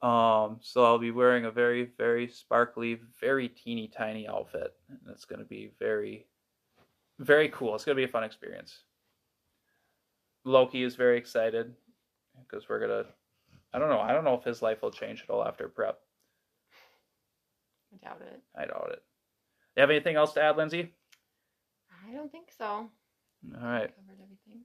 Um, 0.00 0.58
so 0.60 0.84
I'll 0.84 0.98
be 0.98 1.10
wearing 1.10 1.44
a 1.44 1.50
very, 1.50 1.90
very 1.98 2.28
sparkly, 2.28 3.00
very 3.20 3.48
teeny 3.48 3.88
tiny 3.88 4.26
outfit. 4.26 4.74
And 4.88 5.00
it's 5.10 5.24
gonna 5.24 5.44
be 5.44 5.72
very, 5.78 6.26
very 7.18 7.48
cool. 7.48 7.74
It's 7.74 7.84
gonna 7.84 7.96
be 7.96 8.04
a 8.04 8.08
fun 8.08 8.24
experience. 8.24 8.84
Loki 10.44 10.84
is 10.84 10.94
very 10.94 11.18
excited 11.18 11.74
because 12.40 12.68
we're 12.68 12.80
gonna. 12.80 13.06
I 13.74 13.78
don't 13.78 13.88
know. 13.88 14.00
I 14.00 14.12
don't 14.12 14.24
know 14.24 14.34
if 14.34 14.44
his 14.44 14.62
life 14.62 14.82
will 14.82 14.90
change 14.90 15.22
at 15.22 15.30
all 15.30 15.44
after 15.44 15.68
prep. 15.68 15.98
I 17.92 18.08
doubt 18.08 18.22
it. 18.22 18.40
I 18.56 18.66
doubt 18.66 18.90
it. 18.92 19.02
You 19.76 19.80
have 19.80 19.90
anything 19.90 20.16
else 20.16 20.32
to 20.34 20.42
add, 20.42 20.56
Lindsay? 20.56 20.92
I 22.08 22.12
don't 22.12 22.30
think 22.30 22.48
so. 22.56 22.64
All 22.64 22.90
right. 23.62 23.90
Covered 23.94 24.20
everything. 24.22 24.62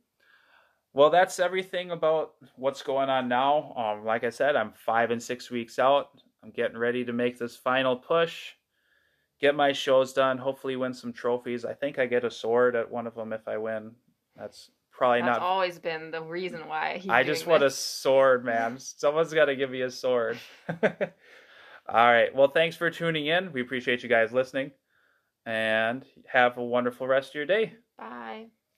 Well, 0.93 1.09
that's 1.09 1.39
everything 1.39 1.91
about 1.91 2.33
what's 2.55 2.81
going 2.81 3.09
on 3.09 3.27
now. 3.27 3.73
Um, 3.75 4.05
like 4.05 4.23
I 4.23 4.29
said, 4.29 4.55
I'm 4.55 4.73
five 4.73 5.11
and 5.11 5.21
six 5.21 5.51
weeks 5.51 5.79
out. 5.79 6.09
I'm 6.43 6.51
getting 6.51 6.77
ready 6.77 7.05
to 7.05 7.13
make 7.13 7.37
this 7.37 7.55
final 7.55 7.95
push, 7.95 8.53
get 9.39 9.55
my 9.55 9.73
shows 9.73 10.13
done, 10.13 10.37
hopefully 10.37 10.75
win 10.75 10.93
some 10.93 11.13
trophies. 11.13 11.65
I 11.65 11.73
think 11.73 11.99
I 11.99 12.05
get 12.05 12.25
a 12.25 12.31
sword 12.31 12.75
at 12.75 12.89
one 12.89 13.07
of 13.07 13.15
them 13.15 13.33
if 13.33 13.47
I 13.47 13.57
win. 13.57 13.91
That's 14.35 14.71
probably 14.91 15.21
That's 15.21 15.39
not. 15.39 15.41
always 15.41 15.77
been 15.79 16.11
the 16.11 16.21
reason 16.21 16.67
why. 16.67 16.97
He's 16.97 17.09
I 17.09 17.23
just 17.23 17.45
want 17.47 17.63
a 17.63 17.69
sword, 17.69 18.45
man. 18.45 18.77
Someone's 18.79 19.33
got 19.33 19.45
to 19.45 19.55
give 19.55 19.69
me 19.69 19.81
a 19.81 19.91
sword. 19.91 20.37
All 20.69 20.91
right. 21.89 22.33
Well, 22.35 22.49
thanks 22.49 22.75
for 22.75 22.89
tuning 22.89 23.27
in. 23.27 23.51
We 23.53 23.61
appreciate 23.61 24.03
you 24.03 24.09
guys 24.09 24.31
listening, 24.31 24.71
and 25.47 26.05
have 26.27 26.57
a 26.57 26.63
wonderful 26.63 27.07
rest 27.07 27.29
of 27.29 27.35
your 27.35 27.45
day. 27.45 27.73
Bye. 27.97 28.51